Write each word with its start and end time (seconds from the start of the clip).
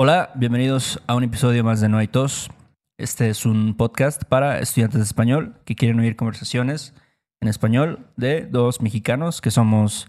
Hola, 0.00 0.30
bienvenidos 0.36 1.02
a 1.08 1.16
un 1.16 1.24
episodio 1.24 1.64
más 1.64 1.80
de 1.80 1.88
No 1.88 1.98
hay 1.98 2.06
tos. 2.06 2.52
Este 2.98 3.30
es 3.30 3.44
un 3.44 3.74
podcast 3.76 4.22
para 4.22 4.60
estudiantes 4.60 5.00
de 5.00 5.04
español 5.04 5.56
que 5.64 5.74
quieren 5.74 5.98
oír 5.98 6.14
conversaciones 6.14 6.94
en 7.40 7.48
español 7.48 8.06
de 8.16 8.46
dos 8.46 8.80
mexicanos 8.80 9.40
que 9.40 9.50
somos 9.50 10.08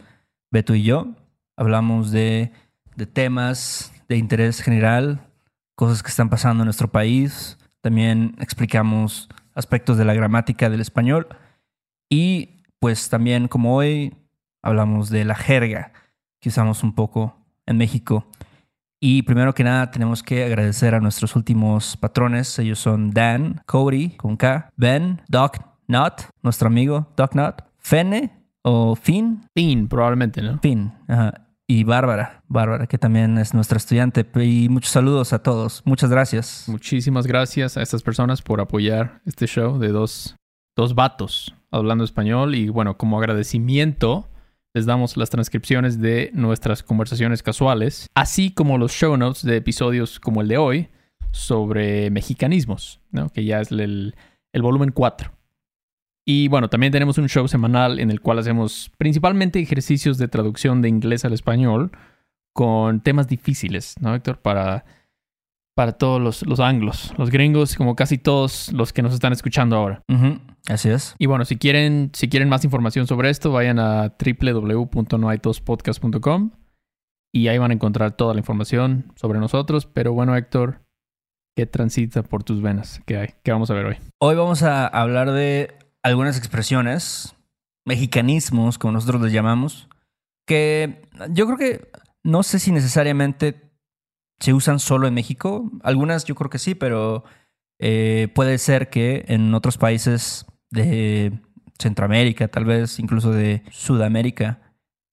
Beto 0.52 0.76
y 0.76 0.84
yo. 0.84 1.08
Hablamos 1.58 2.12
de, 2.12 2.52
de 2.98 3.08
temas 3.08 3.92
de 4.08 4.18
interés 4.18 4.62
general, 4.62 5.28
cosas 5.74 6.04
que 6.04 6.10
están 6.10 6.30
pasando 6.30 6.62
en 6.62 6.68
nuestro 6.68 6.92
país. 6.92 7.58
También 7.82 8.36
explicamos 8.40 9.28
aspectos 9.56 9.98
de 9.98 10.06
la 10.06 10.14
gramática 10.14 10.70
del 10.70 10.82
español. 10.82 11.30
Y 12.12 12.62
pues 12.78 13.10
también 13.10 13.48
como 13.48 13.76
hoy 13.76 14.16
hablamos 14.62 15.10
de 15.10 15.26
la 15.26 15.34
jerga 15.34 15.94
que 16.40 16.50
usamos 16.50 16.84
un 16.84 16.94
poco 16.94 17.44
en 17.66 17.78
México. 17.78 18.29
Y 19.02 19.22
primero 19.24 19.54
que 19.54 19.64
nada 19.64 19.92
tenemos 19.92 20.24
que 20.24 20.44
agradecer 20.44 20.94
a 20.94 21.00
nuestros 21.00 21.36
últimos 21.36 21.96
patrones. 21.96 22.60
Ellos 22.60 22.80
son 22.80 23.12
Dan, 23.12 23.62
Cody 23.66 24.10
con 24.18 24.36
K, 24.36 24.70
Ben, 24.76 25.22
Doc 25.30 25.58
Not, 25.88 26.22
nuestro 26.44 26.68
amigo 26.68 27.12
Doc 27.16 27.34
Not, 27.34 27.64
Fene 27.78 28.32
o 28.62 28.96
Finn, 28.96 29.46
Fin, 29.56 29.88
probablemente, 29.88 30.42
¿no? 30.42 30.60
Finn, 30.60 30.94
ajá, 31.08 31.50
y 31.66 31.84
Bárbara, 31.84 32.44
Bárbara 32.48 32.88
que 32.88 32.98
también 32.98 33.38
es 33.38 33.54
nuestra 33.54 33.78
estudiante. 33.78 34.26
Y 34.44 34.70
muchos 34.70 34.92
saludos 34.92 35.34
a 35.34 35.44
todos. 35.44 35.84
Muchas 35.86 36.10
gracias. 36.10 36.66
Muchísimas 36.68 37.28
gracias 37.28 37.78
a 37.78 37.84
estas 37.84 38.02
personas 38.02 38.42
por 38.42 38.60
apoyar 38.60 39.22
este 39.26 39.46
show 39.46 39.78
de 39.78 39.90
dos, 39.90 40.36
dos 40.76 40.96
vatos 40.96 41.54
hablando 41.70 42.04
español. 42.04 42.56
Y 42.56 42.70
bueno, 42.70 42.98
como 42.98 43.20
agradecimiento, 43.20 44.28
les 44.74 44.86
damos 44.86 45.18
las 45.18 45.30
transcripciones 45.30 46.00
de 46.00 46.32
nuestras 46.34 46.84
conversaciones 46.84 47.42
casuales, 47.42 48.10
así 48.14 48.52
como 48.52 48.78
los 48.78 48.92
show 48.92 49.18
notes 49.18 49.44
de 49.44 49.58
episodios 49.58 50.20
como 50.20 50.42
el 50.42 50.48
de 50.48 50.58
hoy 50.58 50.90
sobre 51.32 52.10
mexicanismos, 52.10 53.00
¿no? 53.12 53.30
que 53.30 53.46
ya 53.46 53.62
es 53.62 53.72
el, 53.72 54.16
volumen 54.54 54.92
4. 54.92 55.32
Y 56.26 56.48
bueno, 56.48 56.70
también 56.70 56.92
tenemos 56.92 57.18
un 57.18 57.28
show 57.28 57.48
semanal 57.48 58.00
en 58.00 58.12
el 58.12 58.22
cual 58.22 58.38
hacemos 58.38 58.92
principalmente 58.98 59.60
ejercicios 59.60 60.18
de 60.18 60.28
traducción 60.28 60.82
de 60.82 60.90
inglés 60.90 61.26
al 61.26 61.34
español 61.34 61.92
con 62.54 63.02
temas 63.02 63.28
difíciles, 63.28 63.96
¿no, 64.00 64.14
Héctor? 64.14 64.40
Para, 64.40 64.86
para 65.80 65.94
todos 65.94 66.22
los, 66.22 66.46
los 66.46 66.60
anglos, 66.60 67.14
los 67.18 67.30
gringos, 67.30 67.78
como 67.78 67.96
casi 67.96 68.18
todos 68.18 68.70
los 68.74 68.92
que 68.92 69.02
nos 69.02 69.14
están 69.14 69.32
escuchando 69.32 69.78
ahora. 69.78 70.04
Ujú, 70.10 70.42
Así 70.68 70.90
es. 70.90 71.16
Y 71.18 71.26
bueno, 71.26 71.46
si 71.46 71.56
quieren, 71.56 72.12
si 72.14 72.28
quieren 72.28 72.50
más 72.50 72.66
información 72.66 73.08
sobre 73.08 73.30
esto, 73.30 73.54
vayan 73.54 73.80
a 73.80 74.14
www.noaitospodcast.com 74.20 76.52
y 77.32 77.48
ahí 77.48 77.58
van 77.58 77.72
a 77.72 77.76
encontrar 77.76 78.12
toda 78.12 78.34
la 78.34 78.42
información 78.42 79.14
sobre 79.16 79.40
nosotros. 79.40 79.86
Pero 79.86 80.12
bueno, 80.12 80.36
Héctor, 80.36 80.82
¿qué 81.56 81.66
transita 81.66 82.24
por 82.24 82.44
tus 82.44 82.62
venas? 82.62 83.02
¿Qué 83.06 83.18
hay? 83.18 83.30
¿Qué 83.42 83.54
vamos 83.54 83.72
a 83.72 83.74
ver 83.74 83.86
hoy? 83.86 83.96
Hoy 84.20 84.36
vamos 84.36 84.64
a 84.64 84.86
hablar 84.86 85.32
de 85.32 85.78
algunas 86.04 86.38
expresiones, 86.38 87.38
mexicanismos, 87.86 88.78
como 88.78 88.92
nosotros 88.92 89.22
les 89.22 89.32
llamamos, 89.32 89.88
que 90.46 91.04
yo 91.30 91.46
creo 91.46 91.58
que 91.58 91.90
no 92.22 92.44
sé 92.44 92.60
si 92.60 92.74
necesariamente 92.74 93.69
se 94.40 94.54
usan 94.54 94.80
solo 94.80 95.08
en 95.08 95.14
México. 95.14 95.70
Algunas 95.84 96.26
yo 96.26 96.36
creo 96.36 96.50
que 96.50 96.60
sí, 96.60 96.76
pero 96.76 97.24
eh, 97.80 98.30
puede 98.34 98.58
ser 98.58 98.90
que 98.90 99.26
en 99.28 99.54
otros 99.54 99.78
países 99.78 100.46
de 100.70 101.40
Centroamérica, 101.80 102.48
tal 102.48 102.66
vez 102.66 103.00
incluso 103.00 103.32
de 103.32 103.64
Sudamérica, 103.72 104.62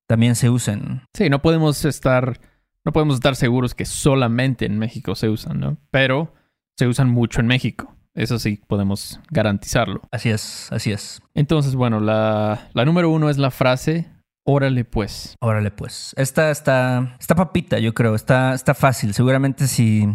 también 0.07 0.35
se 0.35 0.49
usen. 0.49 1.01
Sí, 1.13 1.29
no 1.29 1.41
podemos 1.41 1.83
estar, 1.85 2.39
no 2.85 2.91
podemos 2.91 3.15
estar 3.15 3.35
seguros 3.35 3.73
que 3.73 3.85
solamente 3.85 4.65
en 4.65 4.79
México 4.79 5.15
se 5.15 5.29
usan, 5.29 5.59
¿no? 5.59 5.77
Pero 5.91 6.33
se 6.77 6.87
usan 6.87 7.09
mucho 7.09 7.41
en 7.41 7.47
México. 7.47 7.93
Eso 8.13 8.39
sí 8.39 8.61
podemos 8.67 9.19
garantizarlo. 9.29 10.01
Así 10.11 10.29
es, 10.29 10.71
así 10.71 10.91
es. 10.91 11.21
Entonces, 11.35 11.75
bueno, 11.75 11.99
la, 11.99 12.69
la 12.73 12.85
número 12.85 13.11
uno 13.11 13.29
es 13.29 13.37
la 13.37 13.51
frase, 13.51 14.09
órale 14.47 14.85
pues. 14.85 15.35
Órale, 15.41 15.69
pues. 15.71 16.13
Esta 16.17 16.49
está, 16.51 17.15
está 17.19 17.35
papita, 17.35 17.77
yo 17.79 17.93
creo. 17.93 18.15
Está, 18.15 18.53
está 18.53 18.73
fácil. 18.73 19.13
Seguramente 19.13 19.67
si 19.67 20.07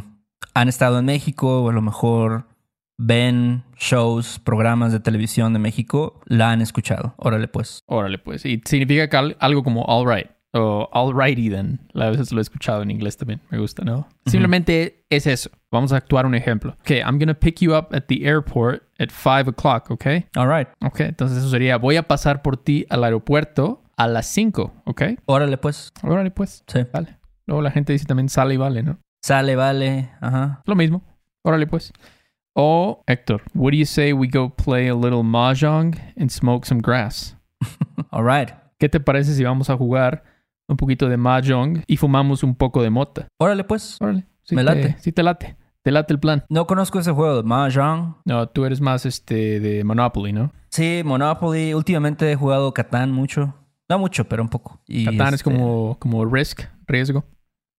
han 0.54 0.68
estado 0.68 0.98
en 0.98 1.04
México 1.04 1.62
o 1.62 1.68
a 1.70 1.72
lo 1.72 1.82
mejor 1.82 2.46
ven 2.98 3.64
shows, 3.78 4.38
programas 4.38 4.92
de 4.92 5.00
televisión 5.00 5.52
de 5.52 5.58
México, 5.58 6.20
la 6.26 6.50
han 6.50 6.60
escuchado. 6.60 7.14
Órale, 7.16 7.48
pues. 7.48 7.80
Órale 7.86 8.18
pues. 8.18 8.44
Y 8.46 8.60
significa 8.64 9.08
que 9.08 9.16
al- 9.16 9.36
algo 9.40 9.62
como 9.62 9.82
all 9.84 10.06
right 10.08 10.26
o 10.54 10.88
alrighty 10.92 11.48
then. 11.48 11.80
A 11.94 12.10
veces 12.10 12.30
lo 12.32 12.38
he 12.38 12.42
escuchado 12.42 12.82
en 12.82 12.90
inglés 12.90 13.16
también. 13.16 13.40
Me 13.50 13.58
gusta, 13.58 13.84
¿no? 13.84 14.06
Simplemente 14.26 15.04
es 15.08 15.26
eso. 15.26 15.50
Vamos 15.70 15.92
a 15.92 15.96
actuar 15.96 16.26
un 16.26 16.34
ejemplo. 16.34 16.76
Ok, 16.80 16.90
I'm 16.90 17.18
gonna 17.18 17.34
pick 17.34 17.60
you 17.60 17.74
up 17.74 17.88
at 17.92 18.02
the 18.06 18.26
airport 18.26 18.82
at 18.98 19.08
5 19.10 19.48
o'clock, 19.50 19.90
¿ok? 19.90 20.06
All 20.36 20.48
right. 20.54 20.68
Ok, 20.84 21.00
entonces 21.00 21.38
eso 21.38 21.48
sería, 21.48 21.78
voy 21.78 21.96
a 21.96 22.02
pasar 22.06 22.42
por 22.42 22.58
ti 22.58 22.84
al 22.90 23.02
aeropuerto 23.04 23.81
a 24.04 24.08
las 24.08 24.26
5, 24.26 24.72
¿ok? 24.86 25.02
Órale, 25.26 25.58
pues. 25.58 25.92
Órale 26.02 26.30
pues. 26.30 26.64
Sí. 26.66 26.80
Vale. 26.92 27.18
Luego 27.46 27.62
la 27.62 27.70
gente 27.70 27.92
dice 27.92 28.04
también 28.06 28.28
sale 28.28 28.54
y 28.54 28.56
vale, 28.56 28.82
¿no? 28.82 28.98
Sale, 29.24 29.56
vale. 29.56 30.10
Ajá. 30.20 30.62
Lo 30.66 30.74
mismo. 30.74 31.02
Órale 31.44 31.66
pues. 31.66 31.92
O, 32.54 33.02
Héctor, 33.06 33.42
what 33.54 33.70
do 33.72 33.76
you 33.78 33.86
say 33.86 34.12
we 34.12 34.28
go 34.28 34.50
play 34.50 34.88
a 34.88 34.94
little 34.94 35.22
mahjong 35.22 35.94
and 36.18 36.30
smoke 36.30 36.66
some 36.66 36.80
grass? 36.80 37.36
All 38.10 38.24
right. 38.24 38.50
¿Qué 38.78 38.88
te 38.88 39.00
parece 39.00 39.34
si 39.34 39.42
vamos 39.44 39.70
a 39.70 39.76
jugar 39.76 40.24
un 40.68 40.76
poquito 40.76 41.08
de 41.08 41.16
mahjong 41.16 41.82
y 41.86 41.96
fumamos 41.96 42.42
un 42.42 42.54
poco 42.54 42.82
de 42.82 42.90
mota? 42.90 43.28
Órale, 43.38 43.64
pues. 43.64 43.96
Órale. 44.00 44.26
Sí 44.42 44.54
Me 44.56 44.62
te- 44.62 44.74
late. 44.74 44.96
Sí 45.00 45.12
te 45.12 45.22
late. 45.22 45.56
Te 45.82 45.90
late 45.90 46.12
el 46.12 46.20
plan. 46.20 46.44
No 46.48 46.66
conozco 46.68 47.00
ese 47.00 47.10
juego 47.10 47.36
de 47.38 47.42
Mahjong. 47.42 48.14
No, 48.24 48.48
tú 48.48 48.64
eres 48.64 48.80
más 48.80 49.04
este 49.04 49.58
de 49.58 49.82
Monopoly, 49.82 50.32
¿no? 50.32 50.52
Sí, 50.70 51.02
Monopoly. 51.04 51.74
Últimamente 51.74 52.30
he 52.30 52.36
jugado 52.36 52.72
Catán 52.72 53.10
mucho. 53.10 53.54
No 53.88 53.98
mucho, 53.98 54.28
pero 54.28 54.42
un 54.42 54.48
poco. 54.48 54.80
Y, 54.86 55.04
Catán 55.04 55.28
es 55.28 55.34
este, 55.34 55.50
como, 55.50 55.98
como 55.98 56.24
risk, 56.24 56.62
riesgo. 56.86 57.24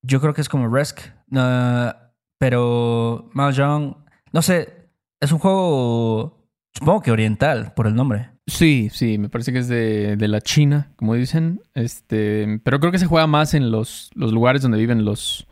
Yo 0.03 0.19
creo 0.19 0.33
que 0.33 0.41
es 0.41 0.49
como 0.49 0.73
Risk. 0.73 0.99
Ah, 1.33 2.11
pero 2.37 3.29
Mahjong, 3.33 3.95
no 4.33 4.41
sé, 4.41 4.89
es 5.21 5.31
un 5.31 5.39
juego, 5.39 6.49
supongo 6.73 7.01
que 7.01 7.11
oriental 7.11 7.73
por 7.73 7.87
el 7.87 7.95
nombre. 7.95 8.31
Sí, 8.45 8.89
sí, 8.91 9.17
me 9.17 9.29
parece 9.29 9.53
que 9.53 9.59
es 9.59 9.69
de, 9.69 10.17
de 10.17 10.27
la 10.27 10.41
China, 10.41 10.91
como 10.97 11.13
dicen. 11.15 11.61
Este, 11.73 12.59
pero 12.65 12.81
creo 12.81 12.91
que 12.91 12.99
se 12.99 13.05
juega 13.05 13.25
más 13.27 13.53
en 13.53 13.71
los, 13.71 14.11
los 14.13 14.33
lugares 14.33 14.61
donde 14.61 14.77
viven 14.77 15.05
los 15.05 15.47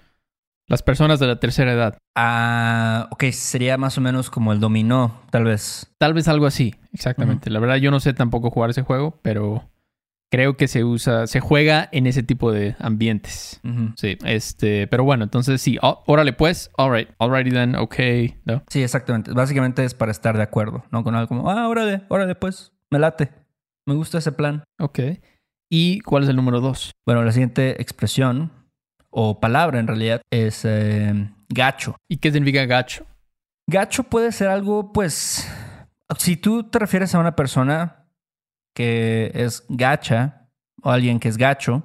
las 0.68 0.82
personas 0.82 1.20
de 1.20 1.28
la 1.28 1.38
tercera 1.38 1.74
edad. 1.74 1.98
Ah, 2.16 3.10
ok, 3.12 3.26
sería 3.32 3.78
más 3.78 3.98
o 3.98 4.02
menos 4.02 4.30
como 4.30 4.54
el 4.54 4.62
dominó, 4.62 5.22
tal 5.30 5.44
vez. 5.44 5.94
Tal 5.98 6.14
vez 6.14 6.30
algo 6.30 6.46
así, 6.46 6.76
exactamente. 6.94 7.50
La 7.50 7.60
verdad, 7.60 7.76
yo 7.76 7.92
no 7.92 8.00
sé 8.00 8.14
tampoco 8.14 8.52
jugar 8.52 8.70
ese 8.70 8.82
juego, 8.82 9.20
pero 9.22 9.70
creo 10.32 10.56
que 10.56 10.68
se 10.68 10.84
usa, 10.84 11.28
se 11.28 11.40
juega 11.42 11.90
en 11.92 12.08
ese 12.08 12.24
tipo 12.24 12.52
de 12.52 12.76
ambientes. 12.80 13.60
Sí, 13.98 14.18
este, 14.24 14.88
pero 14.88 15.04
bueno, 15.04 15.24
entonces 15.26 15.62
sí, 15.62 15.78
ó- 15.82 16.04
órale 16.08 16.34
pues, 16.34 16.72
alright, 16.78 17.10
alrighty 17.20 17.52
then, 17.52 17.76
okay, 17.76 18.40
¿no? 18.46 18.64
Sí, 18.70 18.82
exactamente. 18.82 19.32
Básicamente 19.34 19.84
es 19.84 19.94
para 19.94 20.12
estar 20.12 20.38
de 20.38 20.44
acuerdo, 20.44 20.84
¿no? 20.92 21.04
Con 21.04 21.16
algo 21.16 21.28
como, 21.28 21.50
ah, 21.52 21.68
órale, 21.68 22.04
órale, 22.08 22.36
pues, 22.36 22.72
me 22.90 22.98
late. 23.00 23.30
Me 23.86 23.94
gusta 23.96 24.20
ese 24.20 24.32
plan. 24.32 24.64
Ok. 24.80 25.00
¿Y 25.70 26.00
cuál 26.02 26.24
es 26.24 26.30
el 26.30 26.36
número 26.36 26.62
dos? 26.62 26.92
Bueno, 27.06 27.24
la 27.24 27.32
siguiente 27.32 27.82
expresión, 27.82 28.52
o 29.10 29.40
palabra 29.40 29.80
en 29.80 29.88
realidad, 29.88 30.22
es 30.32 30.64
eh, 30.64 31.30
gacho. 31.50 31.96
¿Y 32.10 32.18
qué 32.18 32.32
significa 32.32 32.66
gacho? 32.66 33.06
Gacho 33.70 34.04
puede 34.04 34.32
ser 34.32 34.48
algo, 34.50 34.94
pues, 34.94 35.50
si 36.18 36.38
tú 36.38 36.64
te 36.64 36.80
refieres 36.80 37.14
a 37.16 37.20
una 37.20 37.36
persona 37.36 38.01
que 38.82 39.32
es 39.36 39.64
gacha 39.70 40.48
o 40.82 40.90
alguien 40.90 41.20
que 41.20 41.30
es 41.30 41.38
gacho, 41.38 41.84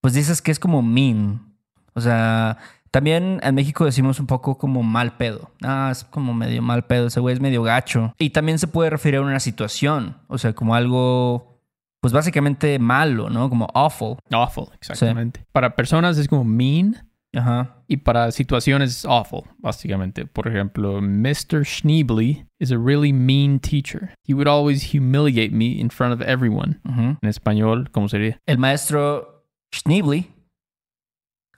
pues 0.00 0.14
dices 0.14 0.40
que 0.40 0.52
es 0.52 0.60
como 0.60 0.80
mean. 0.82 1.56
O 1.94 2.00
sea, 2.00 2.58
también 2.92 3.40
en 3.42 3.54
México 3.54 3.84
decimos 3.84 4.20
un 4.20 4.26
poco 4.26 4.56
como 4.58 4.82
mal 4.82 5.16
pedo. 5.16 5.50
Ah, 5.62 5.88
es 5.90 6.04
como 6.04 6.32
medio 6.32 6.62
mal 6.62 6.86
pedo, 6.86 7.08
ese 7.08 7.20
güey 7.20 7.34
es 7.34 7.40
medio 7.40 7.62
gacho. 7.62 8.14
Y 8.18 8.30
también 8.30 8.58
se 8.58 8.68
puede 8.68 8.90
referir 8.90 9.18
a 9.18 9.22
una 9.22 9.40
situación, 9.40 10.18
o 10.28 10.38
sea, 10.38 10.52
como 10.52 10.74
algo, 10.74 11.60
pues 12.00 12.12
básicamente 12.12 12.78
malo, 12.78 13.28
¿no? 13.28 13.48
Como 13.50 13.66
awful. 13.74 14.16
Awful, 14.30 14.68
exactamente. 14.74 15.44
Para 15.50 15.74
personas 15.74 16.16
es 16.16 16.28
como 16.28 16.44
mean 16.44 17.09
Ajá. 17.32 17.76
y 17.86 17.98
para 17.98 18.30
situaciones 18.32 18.90
es 18.90 19.04
awful, 19.04 19.42
básicamente. 19.58 20.26
Por 20.26 20.48
ejemplo, 20.48 21.00
Mr. 21.00 21.64
Schneebly 21.64 22.46
is 22.58 22.72
a 22.72 22.78
really 22.78 23.12
mean 23.12 23.60
teacher. 23.60 24.14
He 24.26 24.34
would 24.34 24.48
always 24.48 24.92
humiliate 24.92 25.52
me 25.52 25.78
in 25.78 25.90
front 25.90 26.12
of 26.12 26.26
everyone. 26.26 26.80
En 26.84 27.28
español, 27.28 27.90
¿cómo 27.92 28.08
sería? 28.08 28.38
El 28.46 28.58
maestro 28.58 29.46
Schneebly 29.74 30.28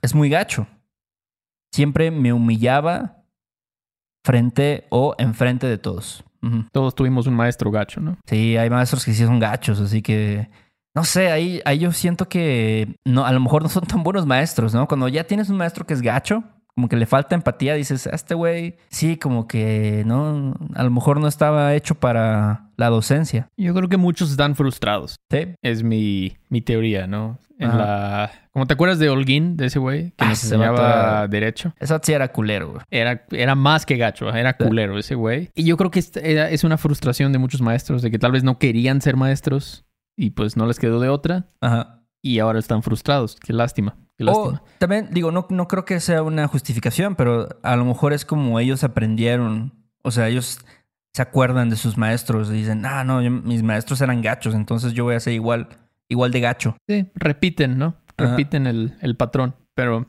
es 0.01 0.13
muy 0.13 0.29
gacho. 0.29 0.67
Siempre 1.73 2.11
me 2.11 2.31
humillaba 2.33 3.23
frente 4.23 4.85
o 4.89 5.15
enfrente 5.17 5.67
de 5.67 5.77
todos. 5.77 6.23
Todos 6.73 6.93
tuvimos 6.93 7.25
un 7.25 7.35
maestro 7.35 7.71
gacho, 7.71 8.01
¿no? 8.01 8.17
Sí, 8.27 8.57
hay 8.57 8.69
maestros 8.69 9.05
que 9.05 9.13
sí 9.13 9.23
son 9.23 9.39
gachos, 9.39 9.79
así 9.79 10.01
que 10.01 10.49
no 10.95 11.03
sé, 11.03 11.31
ahí, 11.31 11.61
ahí 11.65 11.79
yo 11.79 11.91
siento 11.91 12.27
que 12.29 12.95
no, 13.05 13.25
a 13.25 13.31
lo 13.31 13.39
mejor 13.39 13.63
no 13.63 13.69
son 13.69 13.83
tan 13.83 14.03
buenos 14.03 14.25
maestros, 14.25 14.73
¿no? 14.73 14.87
Cuando 14.87 15.07
ya 15.07 15.23
tienes 15.25 15.49
un 15.49 15.57
maestro 15.57 15.85
que 15.85 15.93
es 15.93 16.01
gacho, 16.01 16.43
como 16.75 16.89
que 16.89 16.95
le 16.95 17.05
falta 17.05 17.35
empatía, 17.35 17.75
dices, 17.75 18.07
"A 18.07 18.15
este 18.15 18.33
güey, 18.33 18.77
sí, 18.89 19.17
como 19.17 19.47
que 19.47 20.03
no, 20.07 20.55
a 20.73 20.83
lo 20.83 20.89
mejor 20.91 21.19
no 21.19 21.27
estaba 21.27 21.75
hecho 21.75 21.95
para 21.95 22.69
la 22.77 22.89
docencia. 22.89 23.47
Yo 23.57 23.73
creo 23.75 23.89
que 23.89 23.97
muchos 23.97 24.31
están 24.31 24.55
frustrados. 24.55 25.17
Sí. 25.29 25.53
Es 25.61 25.83
mi, 25.83 26.35
mi 26.49 26.61
teoría, 26.61 27.05
¿no? 27.05 27.37
En 27.59 27.69
Ajá. 27.69 27.77
la... 27.77 28.31
¿Cómo 28.51 28.65
te 28.65 28.73
acuerdas 28.73 28.97
de 28.97 29.09
Holguín, 29.09 29.55
de 29.55 29.67
ese 29.67 29.77
güey? 29.77 30.09
Que 30.11 30.25
Ah, 30.25 30.29
nos 30.29 30.43
enseñaba 30.43 31.21
vato- 31.21 31.27
derecho. 31.31 31.73
Eso 31.79 31.99
sí 32.01 32.11
era 32.13 32.31
culero, 32.31 32.71
güey. 32.71 32.81
Era, 32.89 33.23
era 33.31 33.53
más 33.53 33.85
que 33.85 33.97
gacho, 33.97 34.29
era 34.33 34.55
Sí. 34.59 34.63
culero 34.65 34.97
ese 34.97 35.13
güey. 35.13 35.49
Y 35.53 35.63
yo 35.65 35.77
creo 35.77 35.91
que 35.91 35.99
es, 35.99 36.11
era- 36.17 36.49
es 36.49 36.63
una 36.63 36.77
frustración 36.79 37.31
de 37.31 37.37
muchos 37.37 37.61
maestros, 37.61 38.01
de 38.01 38.09
que 38.09 38.17
tal 38.19 38.31
vez 38.31 38.43
no 38.43 38.57
querían 38.57 38.99
ser 39.01 39.15
maestros 39.15 39.85
y 40.15 40.31
pues 40.31 40.55
no 40.57 40.65
les 40.65 40.79
quedó 40.79 40.99
de 40.99 41.09
otra 41.09 41.47
Ajá. 41.61 42.03
y 42.21 42.39
ahora 42.39 42.59
están 42.59 42.83
frustrados. 42.83 43.37
Qué 43.43 43.53
lástima, 43.53 43.95
qué 44.17 44.23
O 44.23 44.27
lástima. 44.27 44.63
también, 44.79 45.09
digo, 45.11 45.31
no, 45.31 45.47
no 45.49 45.67
creo 45.67 45.85
que 45.85 45.99
sea 45.99 46.23
una 46.23 46.47
justificación, 46.47 47.15
pero 47.15 47.49
a 47.63 47.75
lo 47.75 47.85
mejor 47.85 48.13
es 48.13 48.25
como 48.25 48.59
ellos 48.59 48.83
aprendieron. 48.83 49.73
O 50.03 50.11
sea, 50.11 50.27
ellos 50.29 50.59
se 51.13 51.21
acuerdan 51.21 51.69
de 51.69 51.75
sus 51.75 51.97
maestros 51.97 52.49
y 52.49 52.53
dicen, 52.53 52.85
ah, 52.85 53.03
no, 53.03 53.21
yo- 53.21 53.31
mis 53.31 53.63
maestros 53.63 54.01
eran 54.01 54.21
gachos, 54.21 54.55
entonces 54.55 54.93
yo 54.93 55.03
voy 55.03 55.15
a 55.15 55.19
ser 55.19 55.33
igual, 55.33 55.67
igual 56.09 56.31
de 56.31 56.39
gacho. 56.41 56.75
Sí, 56.87 57.09
repiten, 57.15 57.77
¿no? 57.77 57.95
Repiten 58.17 58.67
el, 58.67 58.95
el 59.01 59.15
patrón. 59.15 59.55
Pero, 59.75 60.05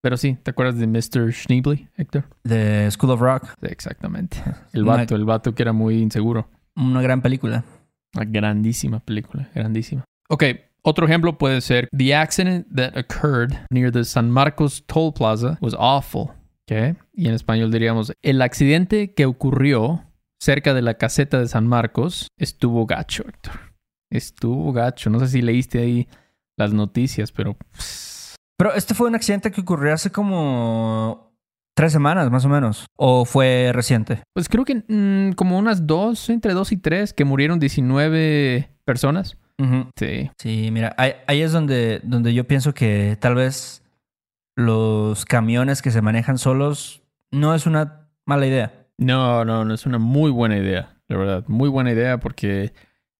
pero 0.00 0.16
sí, 0.16 0.36
¿te 0.42 0.50
acuerdas 0.52 0.78
de 0.78 0.86
Mr. 0.86 1.32
Schneebly, 1.32 1.88
Héctor? 1.96 2.24
De 2.44 2.88
School 2.92 3.10
of 3.12 3.20
Rock, 3.20 3.44
Sí, 3.60 3.66
exactamente. 3.68 4.36
El 4.72 4.82
Una- 4.84 4.98
vato, 4.98 5.16
el 5.16 5.24
vato 5.24 5.54
que 5.54 5.62
era 5.62 5.72
muy 5.72 5.98
inseguro. 6.00 6.48
una 6.76 7.02
gran 7.02 7.22
película. 7.22 7.64
Una 8.14 8.24
grandísima 8.24 9.00
película, 9.00 9.50
grandísima. 9.54 10.04
Ok, 10.28 10.44
otro 10.82 11.06
ejemplo 11.06 11.36
puede 11.36 11.60
ser 11.60 11.88
The 11.96 12.14
accident 12.14 12.66
that 12.74 12.96
occurred 12.96 13.52
near 13.70 13.90
the 13.90 14.04
San 14.04 14.30
Marcos 14.30 14.84
Toll 14.86 15.12
Plaza 15.12 15.58
was 15.60 15.74
awful. 15.78 16.30
Ok, 16.68 16.96
y 17.12 17.28
en 17.28 17.34
español 17.34 17.70
diríamos, 17.70 18.12
el 18.22 18.42
accidente 18.42 19.14
que 19.14 19.26
ocurrió 19.26 20.04
cerca 20.40 20.74
de 20.74 20.82
la 20.82 20.94
caseta 20.94 21.38
de 21.38 21.48
San 21.48 21.66
Marcos 21.66 22.28
estuvo 22.38 22.86
gacho, 22.86 23.24
Héctor. 23.26 23.74
Estuvo 24.10 24.72
gacho. 24.72 25.10
No 25.10 25.18
sé 25.20 25.28
si 25.28 25.42
leíste 25.42 25.80
ahí 25.80 26.08
las 26.56 26.72
noticias, 26.72 27.32
pero 27.32 27.56
Pero 28.56 28.74
este 28.74 28.94
fue 28.94 29.08
un 29.08 29.14
accidente 29.14 29.50
que 29.50 29.60
ocurrió 29.60 29.92
hace 29.92 30.10
como 30.10 31.25
tres 31.76 31.92
semanas, 31.92 32.30
más 32.30 32.44
o 32.44 32.48
menos. 32.48 32.86
¿O 32.96 33.24
fue 33.26 33.70
reciente? 33.72 34.22
pues 34.34 34.48
creo 34.48 34.64
que 34.64 34.82
mm, 34.88 35.34
como 35.34 35.58
unas 35.58 35.86
dos, 35.86 36.30
entre 36.30 36.54
dos 36.54 36.72
y 36.72 36.78
tres, 36.78 37.12
que 37.12 37.24
murieron 37.24 37.58
19 37.60 38.70
personas. 38.84 39.36
Sí, 39.96 40.30
Sí, 40.38 40.70
mira, 40.70 40.94
ahí, 40.98 41.12
ahí 41.26 41.40
es 41.42 41.52
donde, 41.52 42.00
donde 42.02 42.34
yo 42.34 42.46
pienso 42.46 42.74
que 42.74 43.16
tal 43.20 43.34
vez 43.36 43.82
los 44.54 45.24
camiones 45.24 45.82
que 45.82 45.90
se 45.90 46.02
manejan 46.02 46.38
solos 46.38 47.02
no 47.30 47.54
es 47.54 47.66
una 47.66 48.08
mala 48.26 48.46
idea. 48.46 48.86
No, 48.98 49.44
no, 49.44 49.64
no 49.64 49.74
es 49.74 49.86
una 49.86 49.98
muy 49.98 50.30
buena 50.30 50.56
idea, 50.56 50.96
la 51.08 51.16
verdad. 51.16 51.44
Muy 51.46 51.68
buena 51.68 51.92
idea 51.92 52.18
porque 52.20 52.72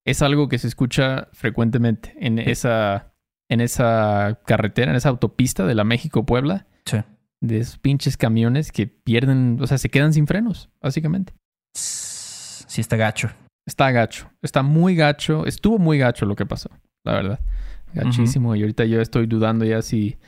es 0.05 0.23
algo 0.23 0.49
que 0.49 0.58
se 0.58 0.69
escucha 0.69 1.29
frecuentemente 1.32 2.14
en 2.19 2.38
esa, 2.38 3.12
en 3.49 3.61
esa 3.61 4.38
carretera, 4.47 4.91
en 4.91 4.97
esa 4.97 5.08
autopista 5.11 5.67
de 5.67 5.75
la 5.75 5.85
México-Puebla, 5.85 6.67
Sí. 6.87 6.99
De 7.46 7.58
esos 7.58 7.78
pinches 7.78 8.16
camiones 8.16 8.72
que 8.72 8.87
pierden, 8.87 9.58
o 9.60 9.66
sea, 9.66 9.78
se 9.78 9.88
quedan 9.88 10.12
sin 10.12 10.26
frenos, 10.26 10.70
básicamente. 10.81 11.32
Sí 11.75 12.81
está 12.81 12.96
gacho. 12.96 13.31
Está 13.66 13.90
gacho, 13.90 14.31
está 14.43 14.62
muy 14.62 14.94
gacho, 14.94 15.44
estuvo 15.44 15.78
muy 15.78 15.98
gacho 15.98 16.25
lo 16.25 16.37
que 16.37 16.46
pasó, 16.46 16.70
la 17.04 17.14
verdad. 17.14 17.40
Gachísimo. 17.93 18.54
Y 18.54 18.60
ahorita 18.60 18.84
yo 18.84 19.00
estoy 19.00 19.26
dudando 19.26 19.64
ya 19.64 19.82
si 19.82 20.19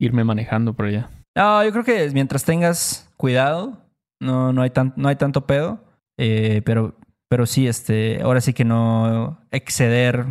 irme 0.00 0.24
manejando 0.24 0.74
por 0.74 0.86
allá. 0.86 1.08
No, 1.36 1.62
yo 1.62 1.70
creo 1.70 1.84
que 1.84 2.10
mientras 2.12 2.44
tengas 2.44 3.08
cuidado, 3.16 3.78
no, 4.20 4.52
no, 4.52 4.62
hay, 4.62 4.70
tan, 4.70 4.92
no 4.96 5.08
hay 5.08 5.16
tanto 5.16 5.46
pedo. 5.46 5.84
Eh, 6.18 6.62
pero, 6.64 6.96
pero 7.28 7.46
sí, 7.46 7.68
este, 7.68 8.22
ahora 8.22 8.40
sí 8.40 8.52
que 8.52 8.64
no 8.64 9.40
exceder 9.50 10.26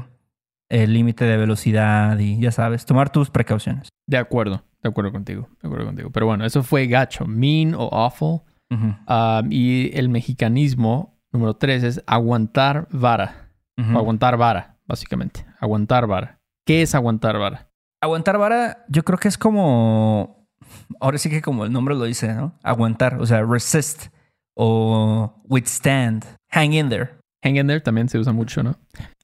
el 0.70 0.94
límite 0.94 1.26
de 1.26 1.38
velocidad 1.38 2.20
y 2.20 2.40
ya 2.40 2.52
sabes, 2.52 2.86
tomar 2.86 3.10
tus 3.10 3.30
precauciones. 3.30 3.90
De 4.08 4.18
acuerdo, 4.18 4.64
de 4.82 4.90
acuerdo 4.90 5.12
contigo, 5.12 5.50
de 5.62 5.68
acuerdo 5.68 5.86
contigo. 5.86 6.10
Pero 6.12 6.26
bueno, 6.26 6.46
eso 6.46 6.64
fue 6.64 6.88
gacho, 6.88 7.26
mean 7.26 7.76
o 7.76 7.90
awful. 7.92 8.42
Um, 8.72 9.52
y 9.52 9.90
el 9.98 10.10
mexicanismo 10.10 11.20
número 11.32 11.56
tres 11.56 11.84
es 11.84 12.04
aguantar 12.06 12.88
vara. 12.92 13.52
O 13.78 13.98
aguantar 13.98 14.36
vara, 14.36 14.78
básicamente. 14.86 15.46
Aguantar 15.60 16.06
vara. 16.06 16.40
¿Qué 16.66 16.82
es 16.82 16.94
aguantar 16.96 17.40
vara? 17.40 17.70
Aguantar 18.02 18.38
vara, 18.38 18.86
yo 18.90 19.04
creo 19.04 19.18
que 19.18 19.30
es 19.30 19.38
como. 19.38 20.46
Ahora 21.00 21.18
sí 21.18 21.30
que 21.30 21.42
como 21.42 21.64
el 21.64 21.72
nombre 21.72 21.96
lo 21.96 22.04
dice, 22.04 22.34
¿no? 22.34 22.60
Aguantar, 22.62 23.22
o 23.22 23.26
sea, 23.26 23.42
resist 23.44 24.08
o 24.54 25.42
withstand, 25.46 26.26
hang 26.50 26.74
in 26.74 26.90
there. 26.90 27.12
Hang 27.42 27.56
in 27.56 27.68
there 27.68 27.80
también 27.80 28.10
se 28.10 28.20
usa 28.20 28.34
mucho, 28.34 28.64
¿no? 28.64 28.76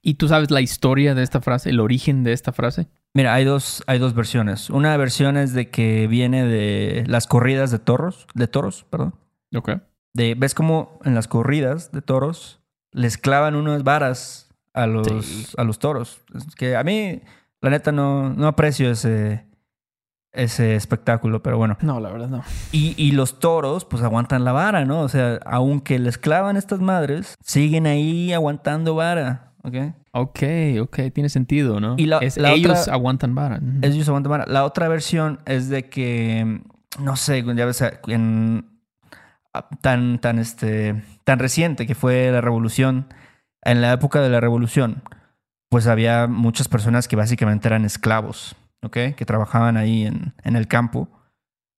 ¿Y 0.02 0.14
tú 0.14 0.28
sabes 0.28 0.50
la 0.50 0.62
historia 0.62 1.14
de 1.14 1.22
esta 1.22 1.42
frase, 1.42 1.68
el 1.68 1.80
origen 1.80 2.24
de 2.24 2.32
esta 2.32 2.52
frase? 2.52 2.88
Mira, 3.16 3.32
hay 3.32 3.46
dos, 3.46 3.82
hay 3.86 3.98
dos 3.98 4.12
versiones. 4.14 4.68
Una 4.68 4.94
versión 4.98 5.38
es 5.38 5.54
de 5.54 5.70
que 5.70 6.06
viene 6.06 6.44
de 6.44 7.02
las 7.06 7.26
corridas 7.26 7.70
de 7.70 7.78
toros, 7.78 8.26
de 8.34 8.46
toros, 8.46 8.84
perdón. 8.90 9.14
Ok. 9.54 9.70
De, 10.12 10.34
¿Ves 10.34 10.54
cómo 10.54 10.98
en 11.02 11.14
las 11.14 11.26
corridas 11.26 11.92
de 11.92 12.02
toros 12.02 12.60
les 12.92 13.16
clavan 13.16 13.54
unas 13.54 13.84
varas 13.84 14.50
a 14.74 14.86
los, 14.86 15.06
Sí. 15.24 15.46
a 15.56 15.64
los 15.64 15.78
toros? 15.78 16.20
Es 16.34 16.54
que 16.54 16.76
a 16.76 16.84
mí, 16.84 17.22
la 17.62 17.70
neta, 17.70 17.90
no, 17.90 18.34
no 18.34 18.48
aprecio 18.48 18.90
ese, 18.90 19.46
ese 20.32 20.74
espectáculo, 20.76 21.42
pero 21.42 21.56
bueno. 21.56 21.78
No, 21.80 22.00
la 22.00 22.10
verdad 22.10 22.28
no. 22.28 22.44
Y, 22.70 22.92
y 23.02 23.12
los 23.12 23.40
toros, 23.40 23.86
pues 23.86 24.02
aguantan 24.02 24.44
la 24.44 24.52
vara, 24.52 24.84
¿no? 24.84 25.00
O 25.00 25.08
sea, 25.08 25.40
aunque 25.46 25.98
les 25.98 26.18
clavan 26.18 26.58
estas 26.58 26.80
madres, 26.80 27.34
siguen 27.42 27.86
ahí 27.86 28.34
aguantando 28.34 28.94
vara, 28.94 29.54
¿ok? 29.66 29.94
Ok, 30.12 30.40
ok, 30.80 30.98
tiene 31.12 31.28
sentido, 31.28 31.80
¿no? 31.80 31.94
Y 31.98 32.06
la- 32.06 32.18
Es- 32.18 32.36
la 32.38 32.52
ellos 32.52 32.80
otra- 32.80 32.94
aguantan 32.94 33.34
vara. 33.34 33.60
Ellos 33.82 34.08
aguantan 34.08 34.30
vara. 34.30 34.46
La 34.46 34.64
otra 34.64 34.88
versión 34.88 35.40
es 35.44 35.68
de 35.68 35.88
que, 35.90 36.60
no 37.00 37.16
sé, 37.16 37.44
ya 37.54 37.66
ves, 37.66 37.82
en, 38.06 38.66
tan, 39.80 40.18
tan, 40.20 40.38
este, 40.38 41.02
tan 41.24 41.38
reciente 41.38 41.86
que 41.86 41.94
fue 41.94 42.30
la 42.30 42.40
revolución, 42.40 43.06
en 43.62 43.80
la 43.80 43.92
época 43.92 44.20
de 44.20 44.28
la 44.30 44.40
revolución, 44.40 45.02
pues 45.68 45.86
había 45.86 46.26
muchas 46.26 46.68
personas 46.68 47.08
que 47.08 47.16
básicamente 47.16 47.68
eran 47.68 47.84
esclavos, 47.84 48.54
¿ok? 48.82 48.96
Que 49.16 49.24
trabajaban 49.26 49.76
ahí 49.76 50.06
en, 50.06 50.34
en 50.44 50.56
el 50.56 50.68
campo 50.68 51.08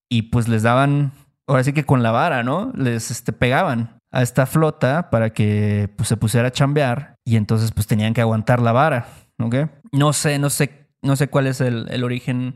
y 0.10 0.24
pues 0.24 0.48
les 0.48 0.64
daban, 0.64 1.12
ahora 1.48 1.64
sí 1.64 1.72
que 1.74 1.86
con 1.86 2.04
la 2.04 2.12
vara, 2.12 2.44
¿no? 2.44 2.72
Les 2.76 3.12
este, 3.12 3.32
pegaban 3.32 4.00
a 4.12 4.22
esta 4.22 4.46
flota 4.46 5.10
para 5.10 5.32
que 5.32 5.90
pues, 5.96 6.10
se 6.10 6.18
pusiera 6.18 6.48
a 6.48 6.52
chambear 6.52 7.16
y 7.28 7.36
entonces 7.36 7.74
pues 7.74 7.88
tenían 7.88 8.14
que 8.14 8.22
aguantar 8.22 8.62
la 8.62 8.72
vara, 8.72 9.10
¿ok? 9.38 9.56
No 9.92 10.14
sé, 10.14 10.40
no 10.40 10.50
sé, 10.50 10.88
no 11.02 11.18
sé 11.18 11.28
cuál 11.28 11.48
es 11.48 11.60
el, 11.60 11.86
el 11.90 12.06
origen 12.06 12.56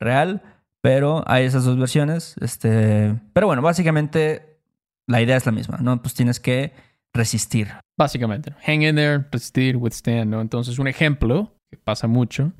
real, 0.00 0.42
pero 0.80 1.22
hay 1.28 1.44
esas 1.44 1.64
dos 1.64 1.78
versiones. 1.78 2.34
Este, 2.40 3.14
pero 3.32 3.46
bueno, 3.46 3.62
básicamente 3.62 4.58
la 5.06 5.22
idea 5.22 5.36
es 5.36 5.46
la 5.46 5.52
misma, 5.52 5.78
¿no? 5.80 6.02
Pues 6.02 6.14
tienes 6.14 6.40
que 6.40 6.72
resistir. 7.14 7.68
Básicamente, 7.96 8.52
hang 8.66 8.82
in 8.82 8.96
there, 8.96 9.24
resistir, 9.30 9.76
withstand, 9.76 10.32
¿no? 10.32 10.40
Entonces, 10.40 10.80
un 10.80 10.88
ejemplo 10.88 11.54
que 11.70 11.76
pasa 11.76 12.08
mucho. 12.08 12.50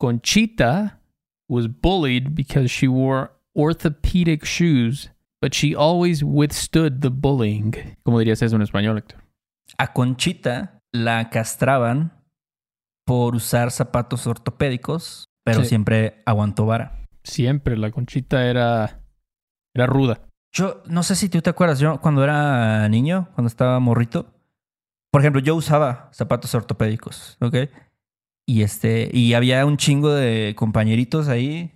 Conchita 0.00 0.98
was 1.48 1.68
bullied 1.68 2.34
because 2.34 2.66
she 2.66 2.88
wore 2.88 3.30
orthopedic 3.54 4.44
shoes, 4.44 5.12
but 5.40 5.54
she 5.54 5.76
always 5.76 6.24
withstood 6.24 7.02
the 7.02 7.08
bullying. 7.08 7.72
¿Cómo 8.02 8.18
dirías 8.18 8.42
eso 8.42 8.56
en 8.56 8.62
español, 8.62 8.98
Héctor? 8.98 9.22
A 9.76 9.92
Conchita 9.92 10.77
la 10.92 11.30
castraban 11.30 12.24
por 13.06 13.34
usar 13.34 13.70
zapatos 13.70 14.26
ortopédicos, 14.26 15.26
pero 15.44 15.62
Sí. 15.62 15.68
siempre 15.70 16.22
aguantó 16.26 16.66
vara. 16.66 17.04
Siempre 17.24 17.76
la 17.76 17.90
Conchita 17.90 18.46
era, 18.46 19.00
era 19.74 19.86
ruda. 19.86 20.20
Yo 20.54 20.82
no 20.86 21.02
sé 21.02 21.14
si 21.14 21.28
tú 21.28 21.40
te 21.42 21.50
acuerdas, 21.50 21.78
yo 21.78 22.00
cuando 22.00 22.24
era 22.24 22.88
niño, 22.88 23.28
cuando 23.34 23.48
estaba 23.48 23.78
morrito, 23.80 24.34
por 25.10 25.20
ejemplo, 25.22 25.40
yo 25.40 25.54
usaba 25.54 26.08
zapatos 26.12 26.54
ortopédicos, 26.54 27.36
¿ok? 27.40 27.54
Y 28.46 28.62
este, 28.62 29.10
y 29.12 29.34
había 29.34 29.64
un 29.66 29.76
chingo 29.76 30.12
de 30.12 30.54
compañeritos 30.56 31.28
ahí, 31.28 31.72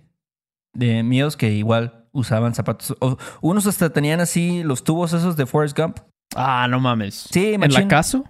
de 0.75 1.03
míos, 1.03 1.37
que 1.37 1.51
igual 1.51 2.07
usaban 2.11 2.53
zapatos. 2.55 2.95
o- 2.99 3.17
unos 3.41 3.65
hasta 3.67 3.91
tenían 3.91 4.19
así 4.21 4.63
los 4.63 4.83
tubos 4.83 5.13
esos 5.13 5.35
de 5.35 5.45
Forrest 5.45 5.77
Gump. 5.77 5.99
Ah, 6.35 6.67
no 6.69 6.79
mames. 6.79 7.27
Sí, 7.31 7.53
¿En 7.53 7.59
machín. 7.61 7.81
la 7.83 7.87
caso? 7.87 8.23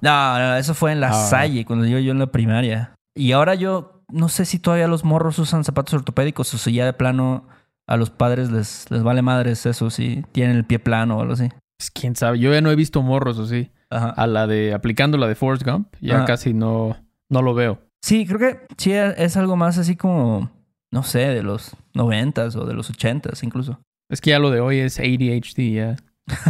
No, 0.00 0.38
no, 0.38 0.56
eso 0.56 0.74
fue 0.74 0.92
en 0.92 1.00
la 1.00 1.08
Ah. 1.08 1.12
Salle, 1.12 1.64
cuando 1.64 1.86
yo, 1.86 1.98
yo 1.98 2.12
en 2.12 2.18
la 2.18 2.26
primaria. 2.28 2.94
Y 3.14 3.32
ahora 3.32 3.54
yo 3.54 4.02
no 4.08 4.28
sé 4.28 4.44
si 4.44 4.58
todavía 4.58 4.88
los 4.88 5.04
morros 5.04 5.38
usan 5.38 5.64
zapatos 5.64 5.94
ortopédicos 5.94 6.52
o 6.54 6.58
si 6.58 6.72
ya 6.72 6.84
de 6.86 6.92
plano 6.92 7.46
a 7.86 7.96
los 7.96 8.10
padres 8.10 8.50
les, 8.50 8.90
les 8.90 9.02
vale 9.02 9.22
madres 9.22 9.66
eso, 9.66 9.90
si 9.90 10.24
tienen 10.32 10.56
el 10.56 10.64
pie 10.64 10.78
plano 10.78 11.18
o 11.18 11.20
algo 11.20 11.34
así. 11.34 11.48
Quién 11.94 12.14
sabe. 12.14 12.38
Yo 12.38 12.52
ya 12.52 12.60
no 12.60 12.70
he 12.70 12.76
visto 12.76 13.02
morros 13.02 13.38
así. 13.38 13.70
Ajá. 13.90 14.10
A 14.10 14.26
la 14.26 14.46
de 14.46 14.72
aplicando 14.72 15.18
la 15.18 15.26
de 15.26 15.34
Forrest 15.34 15.66
Gump, 15.66 15.88
ya 16.00 16.24
casi 16.24 16.54
no, 16.54 16.96
no 17.28 17.42
lo 17.42 17.52
veo. 17.54 17.80
Sí, 18.02 18.26
creo 18.26 18.38
que 18.38 18.60
sí 18.78 18.92
es 18.92 19.36
algo 19.36 19.56
más 19.56 19.78
así 19.78 19.96
como, 19.96 20.50
no 20.90 21.02
sé, 21.02 21.18
de 21.18 21.42
los 21.42 21.76
noventas 21.92 22.56
o 22.56 22.64
de 22.64 22.74
los 22.74 22.88
ochentas 22.88 23.42
incluso. 23.42 23.80
Es 24.10 24.20
que 24.20 24.30
ya 24.30 24.38
lo 24.38 24.50
de 24.50 24.60
hoy 24.60 24.78
es 24.78 24.98
ADHD, 24.98 25.72
ya. 25.74 25.96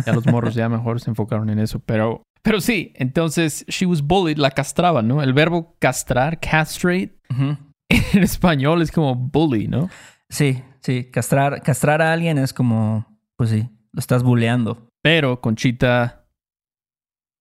Ya 0.06 0.12
los 0.12 0.26
morros 0.26 0.54
ya 0.54 0.68
mejor 0.68 1.00
se 1.00 1.10
enfocaron 1.10 1.50
en 1.50 1.58
eso. 1.58 1.80
Pero, 1.80 2.22
pero 2.42 2.60
sí, 2.60 2.92
entonces, 2.96 3.64
she 3.68 3.86
was 3.86 4.02
bullied, 4.02 4.36
la 4.36 4.50
castraba, 4.50 5.02
¿no? 5.02 5.22
El 5.22 5.32
verbo 5.32 5.76
castrar, 5.78 6.40
castrate, 6.40 7.16
en 7.88 8.22
español 8.22 8.82
es 8.82 8.90
como 8.90 9.14
bully, 9.14 9.68
¿no? 9.68 9.88
Sí, 10.28 10.62
sí, 10.80 11.04
castrar, 11.10 11.62
castrar 11.62 12.02
a 12.02 12.12
alguien 12.12 12.38
es 12.38 12.52
como, 12.52 13.06
pues 13.36 13.50
sí, 13.50 13.68
lo 13.92 14.00
estás 14.00 14.22
bulleando. 14.22 14.88
Pero 15.02 15.40
Conchita, 15.40 16.26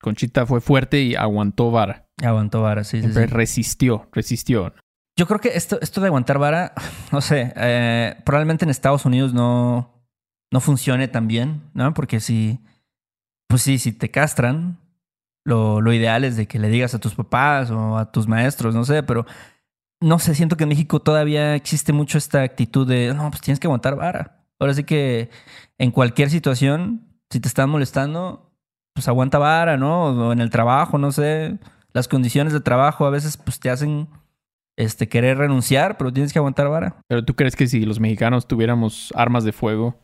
Conchita 0.01 0.45
fue 0.45 0.61
fuerte 0.61 1.01
y 1.01 1.15
aguantó 1.15 1.71
vara. 1.71 2.07
Aguantó 2.23 2.61
vara, 2.61 2.83
sí, 2.83 2.97
sí, 2.97 3.03
Siempre 3.03 3.27
sí. 3.27 3.33
resistió, 3.33 4.09
resistió. 4.11 4.73
Yo 5.17 5.27
creo 5.27 5.39
que 5.39 5.49
esto, 5.49 5.79
esto 5.81 6.01
de 6.01 6.07
aguantar 6.07 6.37
vara, 6.37 6.73
no 7.11 7.21
sé, 7.21 7.53
eh, 7.55 8.15
probablemente 8.25 8.65
en 8.65 8.71
Estados 8.71 9.05
Unidos 9.05 9.33
no, 9.33 10.05
no 10.51 10.59
funcione 10.59 11.07
tan 11.07 11.27
bien, 11.27 11.69
¿no? 11.73 11.93
Porque 11.93 12.19
si, 12.19 12.59
pues 13.47 13.61
sí, 13.61 13.79
si 13.79 13.91
te 13.93 14.11
castran, 14.11 14.79
lo, 15.43 15.81
lo 15.81 15.93
ideal 15.93 16.23
es 16.23 16.37
de 16.37 16.47
que 16.47 16.59
le 16.59 16.69
digas 16.69 16.93
a 16.93 16.99
tus 16.99 17.15
papás 17.15 17.71
o 17.71 17.97
a 17.97 18.11
tus 18.11 18.27
maestros, 18.27 18.75
no 18.75 18.85
sé, 18.85 19.03
pero 19.03 19.25
no 20.01 20.19
sé, 20.19 20.35
siento 20.35 20.57
que 20.57 20.63
en 20.63 20.69
México 20.69 20.99
todavía 20.99 21.55
existe 21.55 21.93
mucho 21.93 22.17
esta 22.17 22.41
actitud 22.41 22.87
de, 22.87 23.13
no, 23.13 23.29
pues 23.29 23.41
tienes 23.41 23.59
que 23.59 23.67
aguantar 23.67 23.95
vara. 23.95 24.43
Ahora 24.59 24.73
sí 24.73 24.83
que 24.83 25.29
en 25.77 25.91
cualquier 25.91 26.29
situación, 26.29 27.07
si 27.29 27.39
te 27.39 27.47
están 27.47 27.69
molestando, 27.69 28.51
pues 28.93 29.07
aguanta 29.07 29.37
vara, 29.37 29.77
¿no? 29.77 30.05
O 30.05 30.33
en 30.33 30.41
el 30.41 30.49
trabajo, 30.49 30.97
no 30.97 31.11
sé, 31.11 31.59
las 31.93 32.07
condiciones 32.07 32.53
de 32.53 32.61
trabajo 32.61 33.05
a 33.05 33.09
veces 33.09 33.37
pues 33.37 33.59
te 33.59 33.69
hacen 33.69 34.09
este, 34.77 35.07
querer 35.07 35.37
renunciar, 35.37 35.97
pero 35.97 36.11
tienes 36.11 36.33
que 36.33 36.39
aguantar 36.39 36.69
vara. 36.69 36.97
Pero 37.07 37.23
tú 37.23 37.35
crees 37.35 37.55
que 37.55 37.67
si 37.67 37.85
los 37.85 37.99
mexicanos 37.99 38.47
tuviéramos 38.47 39.13
armas 39.15 39.43
de 39.43 39.51
fuego, 39.51 39.99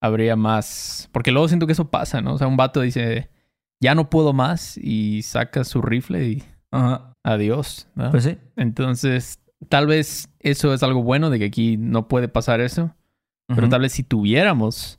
habría 0.00 0.36
más. 0.36 1.08
Porque 1.12 1.32
luego 1.32 1.48
siento 1.48 1.66
que 1.66 1.72
eso 1.72 1.90
pasa, 1.90 2.20
¿no? 2.20 2.34
O 2.34 2.38
sea, 2.38 2.48
un 2.48 2.56
vato 2.56 2.80
dice, 2.80 3.30
ya 3.82 3.94
no 3.94 4.08
puedo 4.08 4.32
más 4.32 4.78
y 4.78 5.22
saca 5.22 5.64
su 5.64 5.82
rifle 5.82 6.24
y 6.24 6.44
Ajá. 6.70 7.14
adiós, 7.24 7.88
¿no? 7.96 8.10
Pues 8.12 8.24
sí. 8.24 8.38
Entonces, 8.56 9.40
tal 9.68 9.88
vez 9.88 10.30
eso 10.38 10.72
es 10.72 10.82
algo 10.82 11.02
bueno 11.02 11.28
de 11.28 11.40
que 11.40 11.46
aquí 11.46 11.76
no 11.76 12.08
puede 12.08 12.28
pasar 12.28 12.60
eso. 12.60 12.94
Pero 13.54 13.68
tal 13.68 13.82
vez 13.82 13.92
si 13.92 14.02
tuviéramos, 14.02 14.98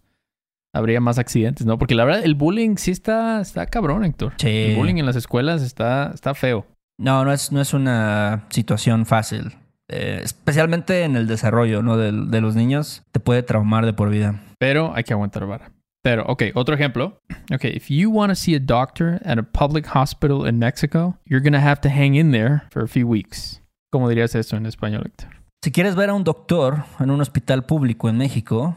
habría 0.76 1.02
más 1.02 1.18
accidentes, 1.18 1.66
¿no? 1.66 1.80
Porque 1.80 1.96
la 1.96 2.06
verdad, 2.06 2.24
el 2.24 2.36
bullying 2.36 2.76
sí 2.76 2.92
está, 2.92 3.42
está 3.42 3.66
cabrón, 3.66 4.06
Héctor. 4.06 4.34
Sí. 4.38 4.48
El 4.48 4.76
bullying 4.76 4.98
en 4.98 5.08
las 5.08 5.16
escuelas 5.16 5.64
está, 5.64 6.12
está 6.14 6.36
feo. 6.36 6.68
No, 7.00 7.26
no 7.26 7.34
es, 7.34 7.52
no 7.52 7.62
es 7.62 7.74
una 7.74 8.46
situación 8.50 9.08
fácil. 9.08 9.54
Eh, 9.90 10.20
especialmente 10.24 11.04
en 11.04 11.16
el 11.16 11.26
desarrollo 11.26 11.82
¿no? 11.82 11.98
de, 11.98 12.12
de 12.12 12.42
los 12.42 12.56
niños, 12.56 13.02
te 13.12 13.20
puede 13.20 13.42
traumar 13.42 13.88
de 13.88 13.94
por 13.94 14.12
vida. 14.12 14.44
Pero 14.60 14.94
hay 14.94 15.04
que 15.04 15.14
aguantar 15.14 15.48
vara. 15.48 15.72
Pero, 16.04 16.26
ok, 16.28 16.44
otro 16.56 16.76
ejemplo. 16.76 17.22
Ok, 17.54 17.64
if 17.66 17.90
you 17.90 18.10
want 18.12 18.30
to 18.30 18.36
see 18.36 18.54
a 18.56 18.60
doctor 18.60 19.22
at 19.24 19.38
a 19.40 19.44
public 19.44 19.86
hospital 19.88 20.46
in 20.46 20.60
Mexico, 20.60 21.18
you're 21.26 21.42
going 21.42 21.54
to 21.54 21.66
have 21.66 21.80
to 21.82 21.90
hang 21.90 22.16
in 22.16 22.32
there 22.32 22.64
for 22.72 22.84
a 22.84 22.88
few 22.88 23.08
weeks. 23.08 23.62
¿Cómo 23.92 24.10
dirías 24.10 24.36
eso 24.36 24.58
en 24.58 24.66
español, 24.66 25.04
Héctor? 25.06 25.30
Si 25.64 25.72
quieres 25.72 25.96
ver 25.96 26.10
a 26.10 26.14
un 26.14 26.26
doctor 26.26 26.84
en 27.00 27.10
un 27.10 27.22
hospital 27.22 27.64
público 27.66 28.10
en 28.10 28.18
México, 28.18 28.76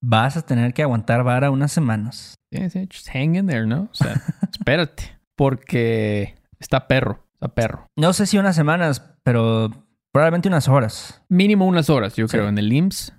vas 0.00 0.36
a 0.36 0.42
tener 0.42 0.72
que 0.72 0.82
aguantar 0.82 1.24
vara 1.24 1.50
unas 1.50 1.72
semanas. 1.72 2.36
Sí, 2.52 2.70
sí, 2.70 2.86
just 2.92 3.08
hang 3.12 3.34
in 3.34 3.48
there, 3.48 3.66
¿no? 3.66 3.88
O 3.90 3.94
sea, 3.94 4.14
espérate. 4.52 5.16
Porque 5.34 6.36
está 6.60 6.86
perro, 6.86 7.26
está 7.34 7.48
perro. 7.48 7.86
No 7.96 8.12
sé 8.12 8.26
si 8.26 8.38
unas 8.38 8.54
semanas, 8.54 9.02
pero 9.24 9.70
probablemente 10.12 10.48
unas 10.48 10.68
horas. 10.68 11.22
Mínimo 11.28 11.66
unas 11.66 11.90
horas, 11.90 12.14
yo 12.14 12.28
Sí. 12.28 12.36
creo, 12.36 12.48
en 12.48 12.56
el 12.58 12.72
IMSS. 12.72 13.12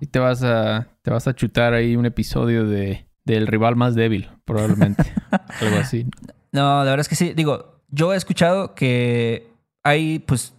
Y 0.00 0.06
te 0.06 0.18
vas 0.18 0.42
a, 0.42 0.88
te 1.02 1.10
vas 1.10 1.26
a 1.26 1.34
chutar 1.34 1.74
ahí 1.74 1.96
un 1.96 2.06
episodio 2.06 2.66
de, 2.66 3.06
del 3.24 3.46
rival 3.46 3.76
más 3.76 3.94
débil, 3.94 4.30
probablemente. 4.44 5.04
Algo 5.60 5.76
así. 5.76 6.06
No, 6.52 6.78
la 6.78 6.90
verdad 6.90 7.00
es 7.00 7.08
que 7.08 7.14
sí. 7.14 7.34
Digo, 7.34 7.82
yo 7.88 8.12
he 8.12 8.16
escuchado 8.16 8.74
que 8.74 9.50
hay, 9.84 10.18
pues, 10.20 10.54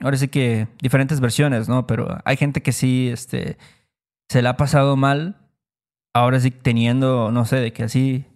ahora 0.00 0.16
sí 0.16 0.28
que 0.28 0.68
diferentes 0.80 1.20
versiones, 1.20 1.68
¿no? 1.68 1.86
Pero 1.86 2.18
hay 2.24 2.36
gente 2.36 2.62
que 2.62 2.72
sí, 2.72 3.08
este, 3.12 3.58
se 4.28 4.42
la 4.42 4.50
ha 4.50 4.56
pasado 4.56 4.96
mal. 4.96 5.36
Ahora 6.14 6.40
sí 6.40 6.50
teniendo, 6.50 7.32
no 7.32 7.44
sé, 7.44 7.56
de 7.56 7.72
que 7.72 7.84
así 7.84 8.26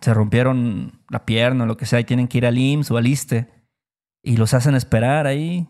se 0.00 0.14
rompieron 0.14 1.00
la 1.08 1.24
pierna 1.24 1.64
o 1.64 1.66
lo 1.66 1.76
que 1.76 1.86
sea 1.86 2.00
y 2.00 2.04
tienen 2.04 2.28
que 2.28 2.38
ir 2.38 2.46
al 2.46 2.58
IMSS 2.58 2.90
o 2.90 2.96
al 2.96 3.06
ISSSTE 3.06 3.48
y 4.22 4.36
los 4.36 4.54
hacen 4.54 4.74
esperar 4.74 5.26
ahí 5.26 5.68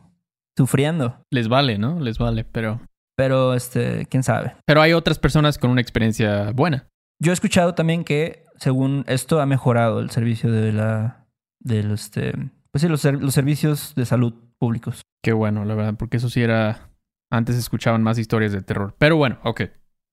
sufriendo. 0.57 1.25
Les 1.31 1.49
vale, 1.49 1.78
¿no? 1.78 2.00
Les 2.00 2.19
vale, 2.19 2.45
pero... 2.45 2.81
Pero, 3.16 3.54
este, 3.54 4.07
quién 4.07 4.23
sabe. 4.23 4.57
Pero 4.66 4.81
hay 4.81 4.92
otras 4.92 5.19
personas 5.19 5.59
con 5.59 5.71
una 5.71 5.81
experiencia 5.81 6.50
buena. 6.52 6.88
Yo 7.21 7.33
he 7.33 7.35
escuchado 7.35 7.75
también 7.75 8.04
que, 8.04 8.47
según 8.57 9.04
esto, 9.07 9.40
ha 9.40 9.47
mejorado 9.47 10.00
el 10.00 10.11
servicio 10.11 10.50
de 10.50 10.73
la, 10.73 11.26
de 11.61 11.83
los, 11.83 12.04
este, 12.04 12.33
pues 12.71 12.83
sí, 12.83 12.88
los, 12.88 13.04
los 13.04 13.35
servicios 13.35 13.95
de 13.95 14.07
salud 14.07 14.35
públicos. 14.59 15.02
Qué 15.23 15.33
bueno, 15.33 15.64
la 15.64 15.75
verdad, 15.75 15.95
porque 15.97 16.16
eso 16.16 16.28
sí 16.28 16.42
era... 16.42 16.88
Antes 17.31 17.57
escuchaban 17.57 18.02
más 18.02 18.19
historias 18.19 18.52
de 18.52 18.61
terror. 18.61 18.95
Pero 18.99 19.16
bueno, 19.16 19.38
ok, 19.42 19.62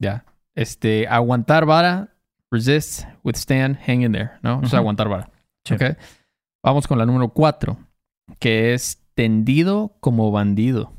ya. 0.02 0.26
Este, 0.56 1.06
aguantar 1.08 1.66
vara, 1.66 2.16
resist, 2.50 3.04
withstand, 3.24 3.78
hang 3.86 4.04
in 4.04 4.14
there, 4.14 4.32
¿no? 4.42 4.60
O 4.60 4.66
sea, 4.68 4.80
aguantar 4.80 5.10
vara. 5.10 5.30
Sí. 5.66 5.74
Ok. 5.76 5.98
Vamos 6.64 6.88
con 6.88 6.98
la 6.98 7.06
número 7.06 7.30
cuatro, 7.30 7.78
que 8.40 8.74
es 8.74 9.06
tendido 9.16 9.98
como 10.00 10.32
bandido. 10.32 10.94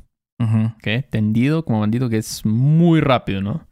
Tendido 1.09 1.63
como 1.65 1.79
bandido, 1.81 2.09
que 2.09 2.17
es 2.17 2.45
muy 2.45 3.01
rápido, 3.01 3.41
¿no? 3.41 3.67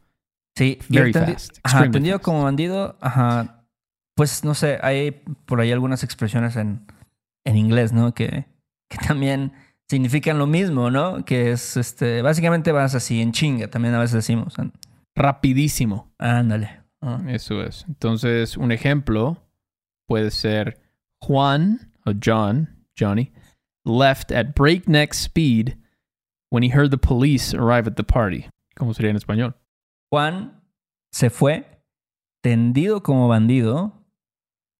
Sí, 0.56 0.78
Very 0.88 1.12
tendi- 1.12 1.32
fast, 1.34 1.58
Ajá, 1.62 1.90
tendido 1.90 2.16
fast. 2.18 2.24
como 2.24 2.42
bandido, 2.44 2.96
ajá. 3.00 3.64
Pues 4.16 4.44
no 4.44 4.54
sé, 4.54 4.78
hay 4.82 5.12
por 5.46 5.60
ahí 5.60 5.72
algunas 5.72 6.04
expresiones 6.04 6.56
en, 6.56 6.86
en 7.46 7.56
inglés, 7.56 7.92
¿no? 7.92 8.12
Que, 8.14 8.46
que 8.90 8.98
también 9.06 9.52
significan 9.88 10.38
lo 10.38 10.46
mismo, 10.46 10.90
¿no? 10.90 11.24
Que 11.24 11.52
es, 11.52 11.76
este, 11.76 12.20
básicamente 12.22 12.72
vas 12.72 12.94
así 12.94 13.20
en 13.22 13.32
chinga, 13.32 13.68
también 13.68 13.94
a 13.94 14.00
veces 14.00 14.14
decimos. 14.16 14.54
Rapidísimo. 15.16 16.12
Ándale. 16.18 16.80
Ah. 17.02 17.20
Eso 17.28 17.62
es. 17.62 17.84
Entonces, 17.88 18.56
un 18.56 18.72
ejemplo 18.72 19.42
puede 20.06 20.30
ser 20.30 20.78
Juan 21.22 21.92
o 22.04 22.12
John, 22.22 22.84
Johnny, 22.98 23.32
left 23.84 24.32
at 24.32 24.54
breakneck 24.54 25.12
speed 25.14 25.76
when 26.50 26.62
he 26.62 26.70
heard 26.70 26.90
the 26.90 26.98
police 26.98 27.54
arrive 27.54 27.88
at 27.88 27.94
the 27.94 28.04
party. 28.04 28.46
¿Cómo 28.76 28.94
sería 28.94 29.10
en 29.10 29.16
español? 29.16 29.56
Juan 30.10 30.62
se 31.12 31.30
fue 31.30 31.82
tendido 32.42 33.02
como 33.02 33.28
bandido 33.28 34.04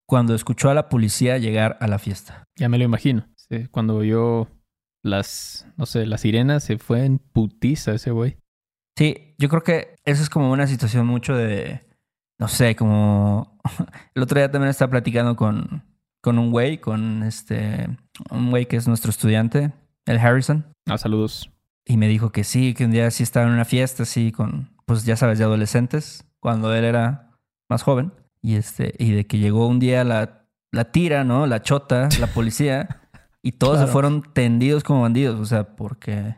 cuando 0.07 0.35
escuchó 0.35 0.71
a 0.71 0.75
la 0.75 0.89
policía 0.89 1.39
llegar 1.39 1.77
a 1.81 1.87
la 1.87 1.99
fiesta. 1.99 2.45
Ya 2.57 2.69
me 2.69 2.79
lo 2.79 2.85
imagino. 2.85 3.29
Sí, 3.37 3.69
cuando 3.71 3.97
oyó 3.97 4.49
las, 5.03 5.67
no 5.77 5.87
sé, 5.87 6.07
las 6.07 6.23
sirenas, 6.23 6.65
se 6.65 6.79
fue 6.79 7.05
en 7.05 7.19
putiza 7.19 7.93
ese 7.93 8.11
güey. 8.11 8.39
Sí, 8.97 9.35
yo 9.39 9.49
creo 9.49 9.63
que 9.63 9.97
eso 10.05 10.23
es 10.23 10.29
como 10.29 10.51
una 10.51 10.67
situación 10.67 11.07
mucho 11.07 11.35
de, 11.35 11.87
no 12.39 12.49
sé, 12.49 12.75
como 12.77 13.59
el 14.15 14.23
otro 14.23 14.39
día 14.39 14.51
también 14.51 14.71
estaba 14.71 14.91
platicando 14.91 15.37
con, 15.37 15.85
con 16.21 16.39
un 16.39 16.51
güey, 16.51 16.79
con 16.79 17.23
este, 17.23 17.89
un 18.31 18.51
güey 18.51 18.67
que 18.67 18.77
es 18.77 18.89
nuestro 18.89 19.11
estudiante, 19.11 19.73
el 20.07 20.19
Harrison, 20.19 20.65
Ah, 20.91 20.99
saludos. 20.99 21.49
Y 21.91 21.97
me 21.97 22.07
dijo 22.07 22.31
que 22.31 22.45
sí, 22.45 22.73
que 22.73 22.85
un 22.85 22.93
día 22.93 23.11
sí 23.11 23.25
estaba 23.25 23.47
en 23.47 23.53
una 23.53 23.65
fiesta 23.65 24.05
así 24.05 24.31
con, 24.31 24.71
pues 24.87 25.05
ya 25.05 25.17
sabes, 25.17 25.39
de 25.39 25.45
adolescentes, 25.45 26.25
cuando 26.39 26.73
él 26.73 26.85
era 26.85 27.33
más 27.69 27.83
joven, 27.83 28.13
y 28.41 28.55
este, 28.55 28.95
y 28.97 29.11
de 29.11 29.27
que 29.27 29.39
llegó 29.39 29.67
un 29.67 29.81
día 29.81 30.05
la, 30.05 30.47
la 30.71 30.93
tira, 30.93 31.25
¿no? 31.25 31.49
La 31.49 31.63
chota, 31.63 32.09
la 32.21 32.27
policía, 32.35 33.01
y 33.43 33.53
todos 33.53 33.81
se 33.81 33.89
fueron 33.89 34.23
tendidos 34.23 34.85
como 34.85 35.03
bandidos, 35.03 35.41
o 35.41 35.45
sea, 35.45 35.75
porque, 35.75 36.37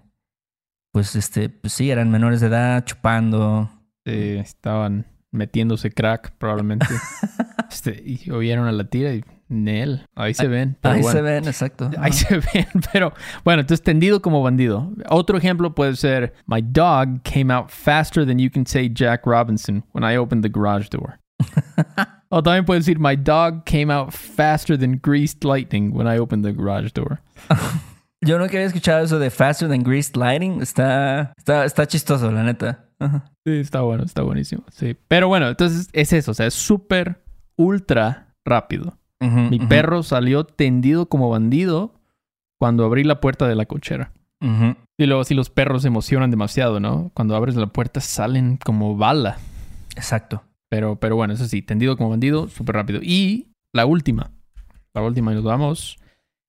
pues 0.91 1.17
este, 1.17 1.51
pues 1.51 1.75
sí, 1.75 1.91
eran 1.91 2.11
menores 2.11 2.41
de 2.41 2.47
edad, 2.47 2.85
chupando, 2.87 3.71
Eh, 4.07 4.41
estaban 4.41 5.07
metiéndose 5.33 5.91
crack, 5.91 6.33
probablemente. 6.39 6.87
este, 7.71 8.03
y 8.05 8.31
oyeron 8.31 8.67
a 8.67 8.73
la 8.73 8.85
tira 8.85 9.13
y 9.13 9.23
Nel. 9.53 10.07
Ahí 10.15 10.35
se 10.35 10.49
ven. 10.49 10.77
Pero 10.81 10.95
Ahí 10.95 11.03
bueno. 11.03 11.13
se 11.17 11.23
ven, 11.23 11.45
exacto. 11.45 11.91
Ahí 11.99 12.13
se 12.13 12.39
ven, 12.39 12.67
pero 12.93 13.13
bueno, 13.45 13.61
entonces 13.61 13.83
tendido 13.83 14.23
como 14.23 14.43
bandido. 14.43 14.93
Otro 15.09 15.39
ejemplo 15.39 15.75
puede 15.75 15.97
ser: 15.97 16.35
My 16.47 16.63
dog 16.63 17.23
came 17.23 17.53
out 17.53 17.71
faster 17.71 18.27
than 18.27 18.39
you 18.39 18.51
can 18.51 18.67
say 18.67 18.89
Jack 18.93 19.27
Robinson 19.27 19.85
when 19.93 20.05
I 20.05 20.17
opened 20.17 20.43
the 20.43 20.51
garage 20.51 20.89
door. 20.91 21.19
o 22.31 22.43
también 22.43 22.65
puede 22.65 22.81
decir: 22.81 22.99
My 22.99 23.17
dog 23.17 23.65
came 23.65 23.93
out 23.93 24.13
faster 24.13 24.79
than 24.79 24.99
greased 25.03 25.45
lightning 25.45 25.93
when 25.93 26.07
I 26.07 26.19
opened 26.19 26.45
the 26.45 26.53
garage 26.53 26.93
door. 26.95 27.21
Yo 28.25 28.39
nunca 28.39 28.53
había 28.53 28.67
escuchado 28.67 29.05
eso 29.05 29.19
de 29.19 29.31
Faster 29.31 29.69
Than 29.69 29.83
Greased 29.83 30.17
Lighting. 30.17 30.63
Está, 30.63 31.33
está, 31.37 31.65
está 31.65 31.89
chistoso, 31.89 32.31
la 32.31 32.45
neta. 32.45 32.85
Ajá. 33.01 33.25
Sí, 33.45 33.59
está 33.59 33.81
bueno, 33.81 34.05
está 34.05 34.23
buenísimo. 34.23 34.63
Sí, 34.71 34.97
pero 35.09 35.27
bueno, 35.27 35.49
entonces 35.49 35.89
es 35.93 36.13
eso, 36.13 36.31
o 36.31 36.35
sea, 36.35 36.47
es 36.47 36.55
súper 36.55 37.21
ultra 37.57 38.29
rápido. 38.45 38.97
Mi 39.50 39.59
perro 39.61 40.02
salió 40.02 40.45
tendido 40.45 41.07
como 41.07 41.31
bandido 41.31 41.95
cuando 42.59 42.85
abrí 42.85 43.05
la 43.05 43.21
puerta 43.21 43.47
de 43.49 43.55
la 43.55 43.67
cochera. 43.67 44.12
Y 44.99 45.07
luego 45.07 45.23
si 45.25 45.35
los 45.35 45.50
perros 45.50 45.83
se 45.83 45.88
emocionan 45.88 46.31
demasiado, 46.31 46.81
¿no? 46.81 47.11
Cuando 47.14 47.37
abres 47.37 47.55
la 47.57 47.69
puerta 47.69 48.00
salen 48.00 48.57
como 48.57 48.97
bala. 48.97 49.38
Exacto. 49.97 50.43
Pero, 50.69 50.97
pero 50.97 51.17
bueno, 51.17 51.35
eso 51.35 51.47
sí, 51.47 51.62
tendido 51.62 51.97
como 51.97 52.11
bandido, 52.11 52.49
súper 52.49 52.76
rápido. 52.76 53.00
Y 53.02 53.49
la 53.73 53.87
última, 53.87 54.33
la 54.95 55.02
última 55.02 55.33
y 55.33 55.37
nos 55.37 55.45
vamos, 55.45 55.99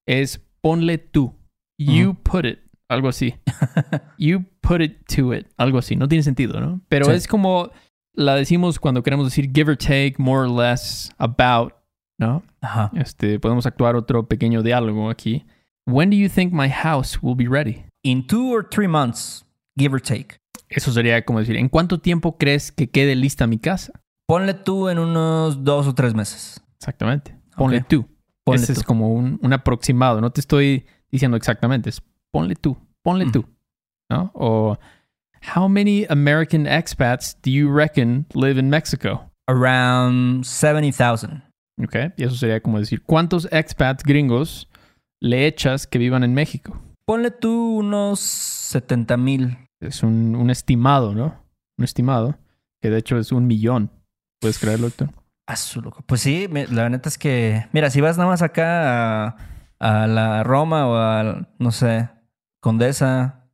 es 0.08 0.42
ponle 0.62 0.98
tú. 0.98 1.36
You 1.77 2.15
put 2.15 2.46
it. 2.46 2.60
Algo 2.89 3.10
así. 3.10 3.36
you 4.18 4.44
put 4.62 4.82
it 4.82 5.06
to 5.15 5.34
it. 5.34 5.48
Algo 5.58 5.77
así. 5.80 5.96
No 5.96 6.08
tiene 6.08 6.24
sentido, 6.24 6.60
¿no? 6.62 6.82
Pero 6.89 7.06
Sí. 7.06 7.12
es 7.12 7.27
como 7.27 7.70
la 8.15 8.36
decimos 8.36 8.80
cuando 8.80 9.03
queremos 9.03 9.25
decir 9.25 9.51
give 9.53 9.72
or 9.72 9.77
take, 9.77 10.15
more 10.18 10.48
or 10.48 10.50
less, 10.50 11.12
about, 11.18 11.74
¿no? 12.17 12.43
Ajá. 12.62 12.91
Este, 12.96 13.39
podemos 13.39 13.65
actuar 13.65 13.96
otro 13.96 14.27
pequeño 14.27 14.62
diálogo 14.63 15.10
aquí. 15.10 15.46
When 15.86 16.10
do 16.10 16.15
you 16.15 16.29
think 16.29 16.53
my 16.53 16.70
house 16.70 17.20
will 17.22 17.36
be 17.36 17.48
ready? 17.48 17.86
In 18.03 18.25
two 18.25 18.53
or 18.53 18.67
three 18.67 18.88
months, 18.88 19.46
give 19.77 19.93
or 19.93 20.01
take. 20.01 20.38
Eso 20.70 20.91
sería 20.91 21.24
como 21.25 21.39
decir, 21.39 21.55
¿en 21.58 21.70
cuánto 21.70 22.00
tiempo 22.00 22.38
crees 22.38 22.72
que 22.72 22.89
quede 22.89 23.15
lista 23.15 23.48
mi 23.48 23.58
casa? 23.60 23.93
Ponle 24.27 24.53
tú 24.53 24.89
en 24.89 24.98
unos 25.00 25.63
dos 25.63 25.88
o 25.88 25.93
tres 25.93 26.13
meses. 26.13 26.62
Exactamente. 26.79 27.36
Ponle 27.58 27.79
Ok. 27.79 27.88
tú. 27.88 28.05
Ponle 28.46 28.63
Ese 28.63 28.74
tú. 28.74 28.79
es 28.79 28.86
como 28.86 29.10
un, 29.13 29.39
un 29.41 29.53
aproximado. 29.53 30.20
No 30.22 30.32
te 30.32 30.41
estoy 30.41 30.86
diciendo 31.12 31.38
exactamente. 31.38 31.89
Es 31.89 32.01
ponle 32.32 32.55
tú. 32.55 32.77
Ponle 33.03 33.25
Mm. 33.25 33.32
tú. 33.32 33.46
¿No? 34.10 34.32
O 34.34 34.77
How 35.55 35.67
many 35.67 36.05
American 36.10 36.65
expats 36.67 37.36
do 37.41 37.51
you 37.51 37.70
reckon 37.70 38.25
live 38.34 38.58
in 38.58 38.70
Mexico? 38.70 39.29
Around 39.48 40.46
70,000. 40.46 41.43
Ok. 41.82 41.96
Y 42.18 42.24
eso 42.24 42.36
sería 42.36 42.62
como 42.62 42.80
decir, 42.80 43.01
¿cuántos 43.03 43.48
expats 43.51 44.03
gringos 44.03 44.70
le 45.20 45.48
echas 45.48 45.88
que 45.88 46.00
vivan 46.00 46.24
en 46.24 46.34
México? 46.34 46.82
Ponle 47.06 47.32
tú 47.32 47.77
unos 47.77 48.20
70 48.20 49.18
mil. 49.18 49.58
Es 49.80 50.03
un, 50.03 50.36
un 50.36 50.50
estimado, 50.50 51.13
¿no? 51.13 51.44
Un 51.77 51.84
estimado. 51.84 52.38
Que 52.82 52.89
de 52.89 53.00
hecho 53.00 53.18
es 53.18 53.32
un 53.32 53.48
millón. 53.48 53.92
¿Puedes 54.39 54.60
creerlo, 54.60 54.88
Héctor? 54.88 55.10
Loco. 55.82 56.03
Pues 56.06 56.22
sí, 56.22 56.48
la 56.72 56.89
neta 56.89 57.10
es 57.10 57.18
que. 57.18 57.68
Mira, 57.74 57.89
si 57.89 58.01
vas 58.01 58.18
nada 58.18 58.30
más 58.30 58.42
acá 58.42 59.27
a, 59.27 59.38
a 59.80 60.08
la 60.08 60.44
Roma 60.44 60.88
o 60.88 60.96
a, 60.96 61.48
no 61.60 61.72
sé, 61.72 62.10
Condesa, 62.62 63.50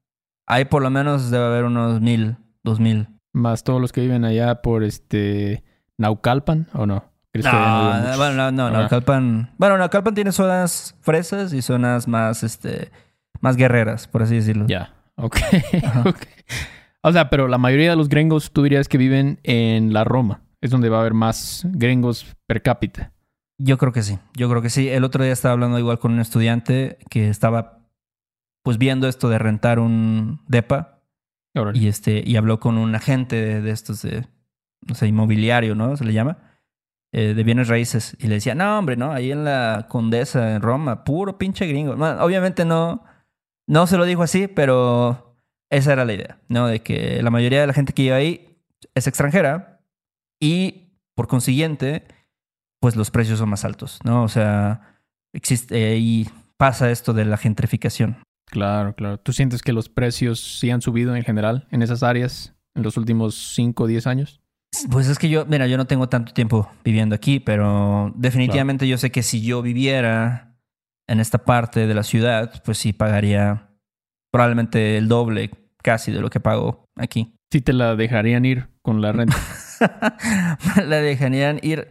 ahí 0.46 0.66
por 0.66 0.84
lo 0.84 0.90
menos 0.92 1.32
debe 1.32 1.46
haber 1.46 1.64
unos 1.64 2.00
mil, 2.00 2.38
dos 2.64 2.80
mil. 2.80 3.08
Más 3.34 3.64
todos 3.64 3.82
los 3.82 3.92
que 3.92 4.02
viven 4.02 4.24
allá 4.24 4.62
por 4.62 4.84
este 4.84 5.64
Naucalpan, 5.98 6.68
¿o 6.74 6.86
no? 6.86 7.04
¿Crees 7.32 7.46
que 7.46 7.56
allá 7.56 8.12
no 8.12 8.18
bueno, 8.18 8.52
no. 8.52 8.72
Naucalpan. 8.72 9.52
Bueno, 9.58 9.78
Naucalpan 9.78 10.16
tiene 10.16 10.32
zonas 10.32 10.96
fresas 11.02 11.54
y 11.54 11.62
zonas 11.62 12.08
más, 12.08 12.44
este, 12.44 12.92
más 13.40 13.56
guerreras, 13.56 14.08
por 14.08 14.24
así 14.24 14.36
decirlo. 14.36 14.66
Ya, 14.68 14.96
ok. 15.16 15.38
Ajá. 15.84 16.02
ok. 16.10 16.18
O 17.02 17.12
sea, 17.12 17.30
pero 17.30 17.48
la 17.48 17.58
mayoría 17.58 17.92
de 17.92 17.96
los 17.96 18.10
gringos 18.10 18.52
tú 18.52 18.64
dirías 18.64 18.88
que 18.88 18.98
viven 18.98 19.40
en 19.44 19.94
la 19.94 20.04
Roma. 20.04 20.42
Es 20.62 20.72
donde 20.72 20.90
va 20.90 20.98
a 20.98 21.02
haber 21.02 21.14
más 21.14 21.66
gringos 21.70 22.36
per 22.46 22.62
cápita. 22.62 23.14
Yo 23.58 23.78
creo 23.78 23.94
que 23.94 24.04
sí, 24.04 24.20
yo 24.36 24.50
creo 24.50 24.62
que 24.62 24.70
sí. 24.70 24.90
El 24.90 25.04
otro 25.04 25.24
día 25.24 25.34
estaba 25.34 25.54
hablando 25.54 25.80
igual 25.80 26.00
con 26.00 26.14
un 26.14 26.20
estudiante 26.20 26.98
que 27.10 27.30
estaba 27.30 27.80
pues 28.64 28.78
viendo 28.78 29.08
esto 29.08 29.30
de 29.30 29.40
rentar 29.40 29.80
un 29.80 30.42
depa 30.48 31.02
Órale. 31.56 31.78
y 31.80 31.88
este 31.88 32.22
y 32.26 32.36
habló 32.36 32.60
con 32.60 32.78
un 32.78 32.94
agente 32.96 33.38
de, 33.38 33.62
de 33.62 33.72
estos 33.72 34.02
de 34.02 34.28
no 34.86 34.96
sé 34.96 35.08
inmobiliario, 35.08 35.76
¿no? 35.76 35.96
Se 35.96 36.04
le 36.04 36.14
llama 36.14 36.49
eh, 37.12 37.34
de 37.34 37.44
bienes 37.44 37.68
raíces 37.68 38.16
y 38.20 38.28
le 38.28 38.36
decía, 38.36 38.56
no 38.56 38.78
hombre, 38.78 38.96
no, 38.96 39.12
ahí 39.12 39.32
en 39.32 39.44
la 39.44 39.88
Condesa 39.90 40.56
en 40.56 40.62
Roma, 40.62 41.04
puro 41.04 41.38
pinche 41.38 41.66
gringo. 41.66 41.94
Obviamente 41.94 42.66
no 42.66 43.04
no 43.70 43.86
se 43.86 43.98
lo 43.98 44.06
dijo 44.06 44.24
así, 44.24 44.48
pero 44.48 45.38
esa 45.70 45.94
era 45.94 46.04
la 46.04 46.14
idea, 46.14 46.40
¿no? 46.48 46.66
De 46.68 46.82
que 46.82 47.22
la 47.22 47.30
mayoría 47.30 47.62
de 47.62 47.68
la 47.68 47.74
gente 47.74 47.94
que 47.94 48.02
vive 48.02 48.16
ahí 48.16 48.58
es 48.96 49.06
extranjera 49.06 49.82
y 50.42 50.96
por 51.16 51.28
consiguiente 51.28 52.08
pues 52.82 52.96
los 52.96 53.12
precios 53.12 53.38
son 53.38 53.50
más 53.50 53.66
altos, 53.66 54.00
¿no? 54.04 54.24
O 54.24 54.28
sea, 54.28 54.98
existe 55.34 55.98
y 55.98 56.28
pasa 56.58 56.90
esto 56.90 57.14
de 57.14 57.26
la 57.26 57.38
gentrificación. 57.38 58.24
Claro, 58.46 58.96
claro. 58.96 59.20
¿Tú 59.20 59.34
sientes 59.34 59.62
que 59.62 59.74
los 59.74 59.88
precios 59.88 60.60
sí 60.60 60.72
han 60.72 60.82
subido 60.82 61.16
en 61.16 61.24
general 61.24 61.68
en 61.70 61.84
esas 61.84 62.02
áreas 62.02 62.56
en 62.74 62.82
los 62.82 62.98
últimos 62.98 63.54
5 63.54 63.84
o 63.84 63.88
10 63.88 64.08
años? 64.08 64.42
Pues 64.92 65.08
es 65.08 65.20
que 65.20 65.30
yo, 65.30 65.46
mira, 65.46 65.68
yo 65.68 65.78
no 65.78 65.86
tengo 65.86 66.10
tanto 66.10 66.34
tiempo 66.34 66.70
viviendo 66.84 67.16
aquí, 67.16 67.40
pero 67.40 68.12
definitivamente 68.16 68.88
yo 68.88 68.98
sé 68.98 69.12
que 69.12 69.24
si 69.24 69.42
yo 69.42 69.62
viviera 69.62 70.56
en 71.08 71.20
esta 71.20 71.40
parte 71.40 71.88
de 71.88 71.94
la 71.94 72.04
ciudad, 72.04 72.62
pues 72.64 72.78
sí 72.78 72.94
pagaría 72.94 73.70
probablemente 74.32 74.98
el 74.98 75.08
doble 75.08 75.52
casi 75.82 76.12
de 76.12 76.22
lo 76.22 76.30
que 76.30 76.40
pago 76.40 76.86
aquí. 76.96 77.34
Sí 77.52 77.62
te 77.62 77.74
la 77.74 77.96
dejarían 77.96 78.46
ir 78.46 78.68
con 78.82 79.02
la 79.02 79.12
renta. 79.12 79.36
la 80.86 80.98
dejarían 80.98 81.60
ir 81.64 81.88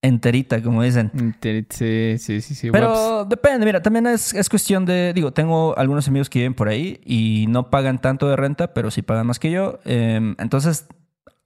enterita, 0.00 0.62
como 0.62 0.82
dicen. 0.82 1.36
sí, 1.42 2.16
sí, 2.18 2.40
sí, 2.40 2.54
sí. 2.54 2.70
Bueno, 2.70 2.88
Pero 2.88 3.24
depende, 3.24 3.64
mira, 3.66 3.82
también 3.82 4.06
es, 4.06 4.34
es 4.34 4.48
cuestión 4.48 4.84
de, 4.84 5.12
digo, 5.14 5.32
tengo 5.32 5.76
algunos 5.78 6.08
amigos 6.08 6.28
que 6.28 6.40
viven 6.40 6.54
por 6.54 6.68
ahí 6.68 7.00
y 7.04 7.46
no 7.48 7.70
pagan 7.70 8.00
tanto 8.00 8.28
de 8.28 8.36
renta, 8.36 8.74
pero 8.74 8.90
sí 8.90 9.02
pagan 9.02 9.26
más 9.26 9.38
que 9.38 9.50
yo. 9.50 9.78
Eh, 9.84 10.34
entonces, 10.38 10.88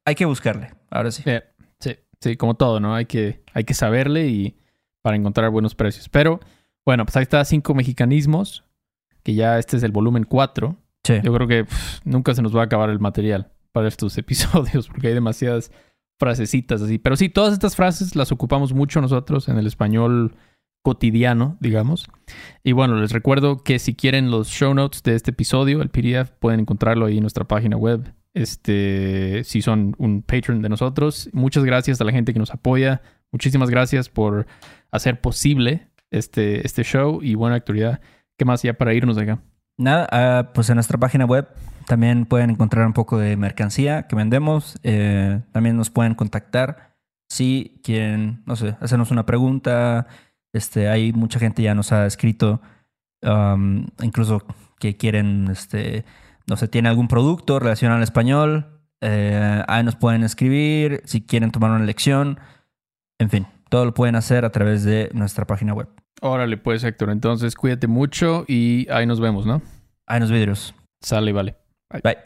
hay 0.06 0.14
que 0.14 0.24
buscarle, 0.24 0.70
ahora 0.88 1.10
sí. 1.10 1.22
Eh, 1.26 1.42
sí, 1.80 1.96
sí, 2.20 2.36
como 2.36 2.54
todo, 2.54 2.80
¿no? 2.80 2.94
Hay 2.94 3.04
que, 3.04 3.42
hay 3.52 3.64
que 3.64 3.74
saberle 3.74 4.28
y 4.28 4.56
para 5.02 5.16
encontrar 5.16 5.50
buenos 5.50 5.74
precios. 5.74 6.08
Pero 6.08 6.40
bueno, 6.86 7.04
pues 7.04 7.16
ahí 7.16 7.24
está 7.24 7.44
cinco 7.44 7.74
mexicanismos, 7.74 8.64
que 9.22 9.34
ya 9.34 9.58
este 9.58 9.76
es 9.76 9.82
el 9.82 9.92
volumen 9.92 10.24
4. 10.24 10.76
Sí. 11.04 11.14
Yo 11.22 11.34
creo 11.34 11.48
que 11.48 11.64
pff, 11.64 12.00
nunca 12.04 12.34
se 12.34 12.42
nos 12.42 12.56
va 12.56 12.62
a 12.62 12.64
acabar 12.64 12.88
el 12.88 13.00
material 13.00 13.52
para 13.72 13.88
estos 13.88 14.16
episodios 14.18 14.88
porque 14.88 15.08
hay 15.08 15.14
demasiadas 15.14 15.72
frasecitas 16.18 16.80
así. 16.80 16.98
Pero 16.98 17.16
sí, 17.16 17.28
todas 17.28 17.52
estas 17.52 17.76
frases 17.76 18.16
las 18.16 18.32
ocupamos 18.32 18.72
mucho 18.72 19.00
nosotros 19.00 19.48
en 19.48 19.58
el 19.58 19.66
español 19.66 20.36
cotidiano, 20.82 21.56
digamos. 21.58 22.06
Y 22.62 22.70
bueno, 22.70 22.94
les 22.94 23.10
recuerdo 23.10 23.64
que 23.64 23.80
si 23.80 23.96
quieren 23.96 24.30
los 24.30 24.46
show 24.48 24.72
notes 24.72 25.02
de 25.02 25.16
este 25.16 25.32
episodio, 25.32 25.82
el 25.82 25.90
PDF, 25.90 26.30
pueden 26.38 26.60
encontrarlo 26.60 27.06
ahí 27.06 27.16
en 27.16 27.22
nuestra 27.22 27.44
página 27.44 27.76
web. 27.76 28.14
Este, 28.36 29.44
si 29.44 29.62
son 29.62 29.94
un 29.96 30.20
patron 30.20 30.60
de 30.60 30.68
nosotros, 30.68 31.30
muchas 31.32 31.64
gracias 31.64 31.98
a 32.02 32.04
la 32.04 32.12
gente 32.12 32.34
que 32.34 32.38
nos 32.38 32.52
apoya. 32.52 33.00
Muchísimas 33.32 33.70
gracias 33.70 34.10
por 34.10 34.46
hacer 34.90 35.22
posible 35.22 35.88
este, 36.10 36.66
este 36.66 36.82
show 36.82 37.20
y 37.22 37.34
buena 37.34 37.56
actualidad. 37.56 38.02
¿Qué 38.36 38.44
más 38.44 38.62
ya 38.62 38.74
para 38.74 38.92
irnos 38.92 39.16
de 39.16 39.22
acá? 39.22 39.42
Nada, 39.78 40.06
ah, 40.12 40.50
pues 40.52 40.68
en 40.68 40.74
nuestra 40.74 40.98
página 40.98 41.24
web 41.24 41.48
también 41.86 42.26
pueden 42.26 42.50
encontrar 42.50 42.86
un 42.86 42.92
poco 42.92 43.16
de 43.16 43.38
mercancía 43.38 44.06
que 44.06 44.16
vendemos. 44.16 44.78
Eh, 44.82 45.40
también 45.52 45.78
nos 45.78 45.88
pueden 45.88 46.14
contactar 46.14 46.94
si 47.30 47.80
quieren, 47.82 48.42
no 48.44 48.54
sé, 48.54 48.76
hacernos 48.82 49.10
una 49.10 49.24
pregunta. 49.24 50.08
Este, 50.52 50.90
hay 50.90 51.14
mucha 51.14 51.38
gente 51.38 51.62
ya 51.62 51.74
nos 51.74 51.90
ha 51.90 52.04
escrito, 52.04 52.60
um, 53.22 53.86
incluso 54.02 54.44
que 54.78 54.98
quieren, 54.98 55.48
este, 55.50 56.04
no 56.46 56.56
sé, 56.56 56.68
tiene 56.68 56.88
algún 56.88 57.08
producto 57.08 57.58
relacionado 57.58 57.98
al 57.98 58.02
español. 58.04 58.72
eh, 59.00 59.62
ahí 59.68 59.84
nos 59.84 59.96
pueden 59.96 60.24
escribir 60.24 61.02
si 61.04 61.20
quieren 61.20 61.50
tomar 61.50 61.70
una 61.70 61.84
lección. 61.84 62.40
En 63.18 63.30
fin, 63.30 63.46
todo 63.68 63.84
lo 63.84 63.94
pueden 63.94 64.16
hacer 64.16 64.44
a 64.44 64.50
través 64.50 64.84
de 64.84 65.10
nuestra 65.12 65.46
página 65.46 65.74
web. 65.74 65.88
Órale, 66.22 66.56
pues, 66.56 66.82
Héctor. 66.84 67.10
Entonces, 67.10 67.54
cuídate 67.54 67.86
mucho 67.86 68.44
y 68.48 68.86
ahí 68.90 69.06
nos 69.06 69.20
vemos, 69.20 69.44
¿no? 69.46 69.60
Ahí 70.06 70.20
nos 70.20 70.30
vidrios. 70.30 70.74
Sale 71.00 71.30
y 71.30 71.34
vale. 71.34 71.56
Bye. 72.02 72.18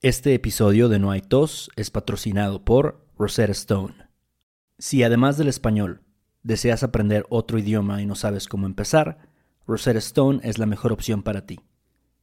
Este 0.00 0.34
episodio 0.34 0.88
de 0.88 0.98
No 0.98 1.10
hay 1.10 1.20
tos 1.20 1.70
es 1.76 1.90
patrocinado 1.90 2.64
por 2.64 3.06
Rosetta 3.18 3.52
Stone. 3.52 3.94
Si 4.78 5.02
además 5.02 5.36
del 5.38 5.48
español 5.48 6.02
deseas 6.42 6.82
aprender 6.82 7.24
otro 7.28 7.58
idioma 7.58 8.00
y 8.00 8.06
no 8.06 8.14
sabes 8.14 8.46
cómo 8.46 8.66
empezar, 8.66 9.18
Rosetta 9.66 9.98
Stone 9.98 10.40
es 10.44 10.58
la 10.58 10.66
mejor 10.66 10.92
opción 10.92 11.22
para 11.22 11.46
ti. 11.46 11.60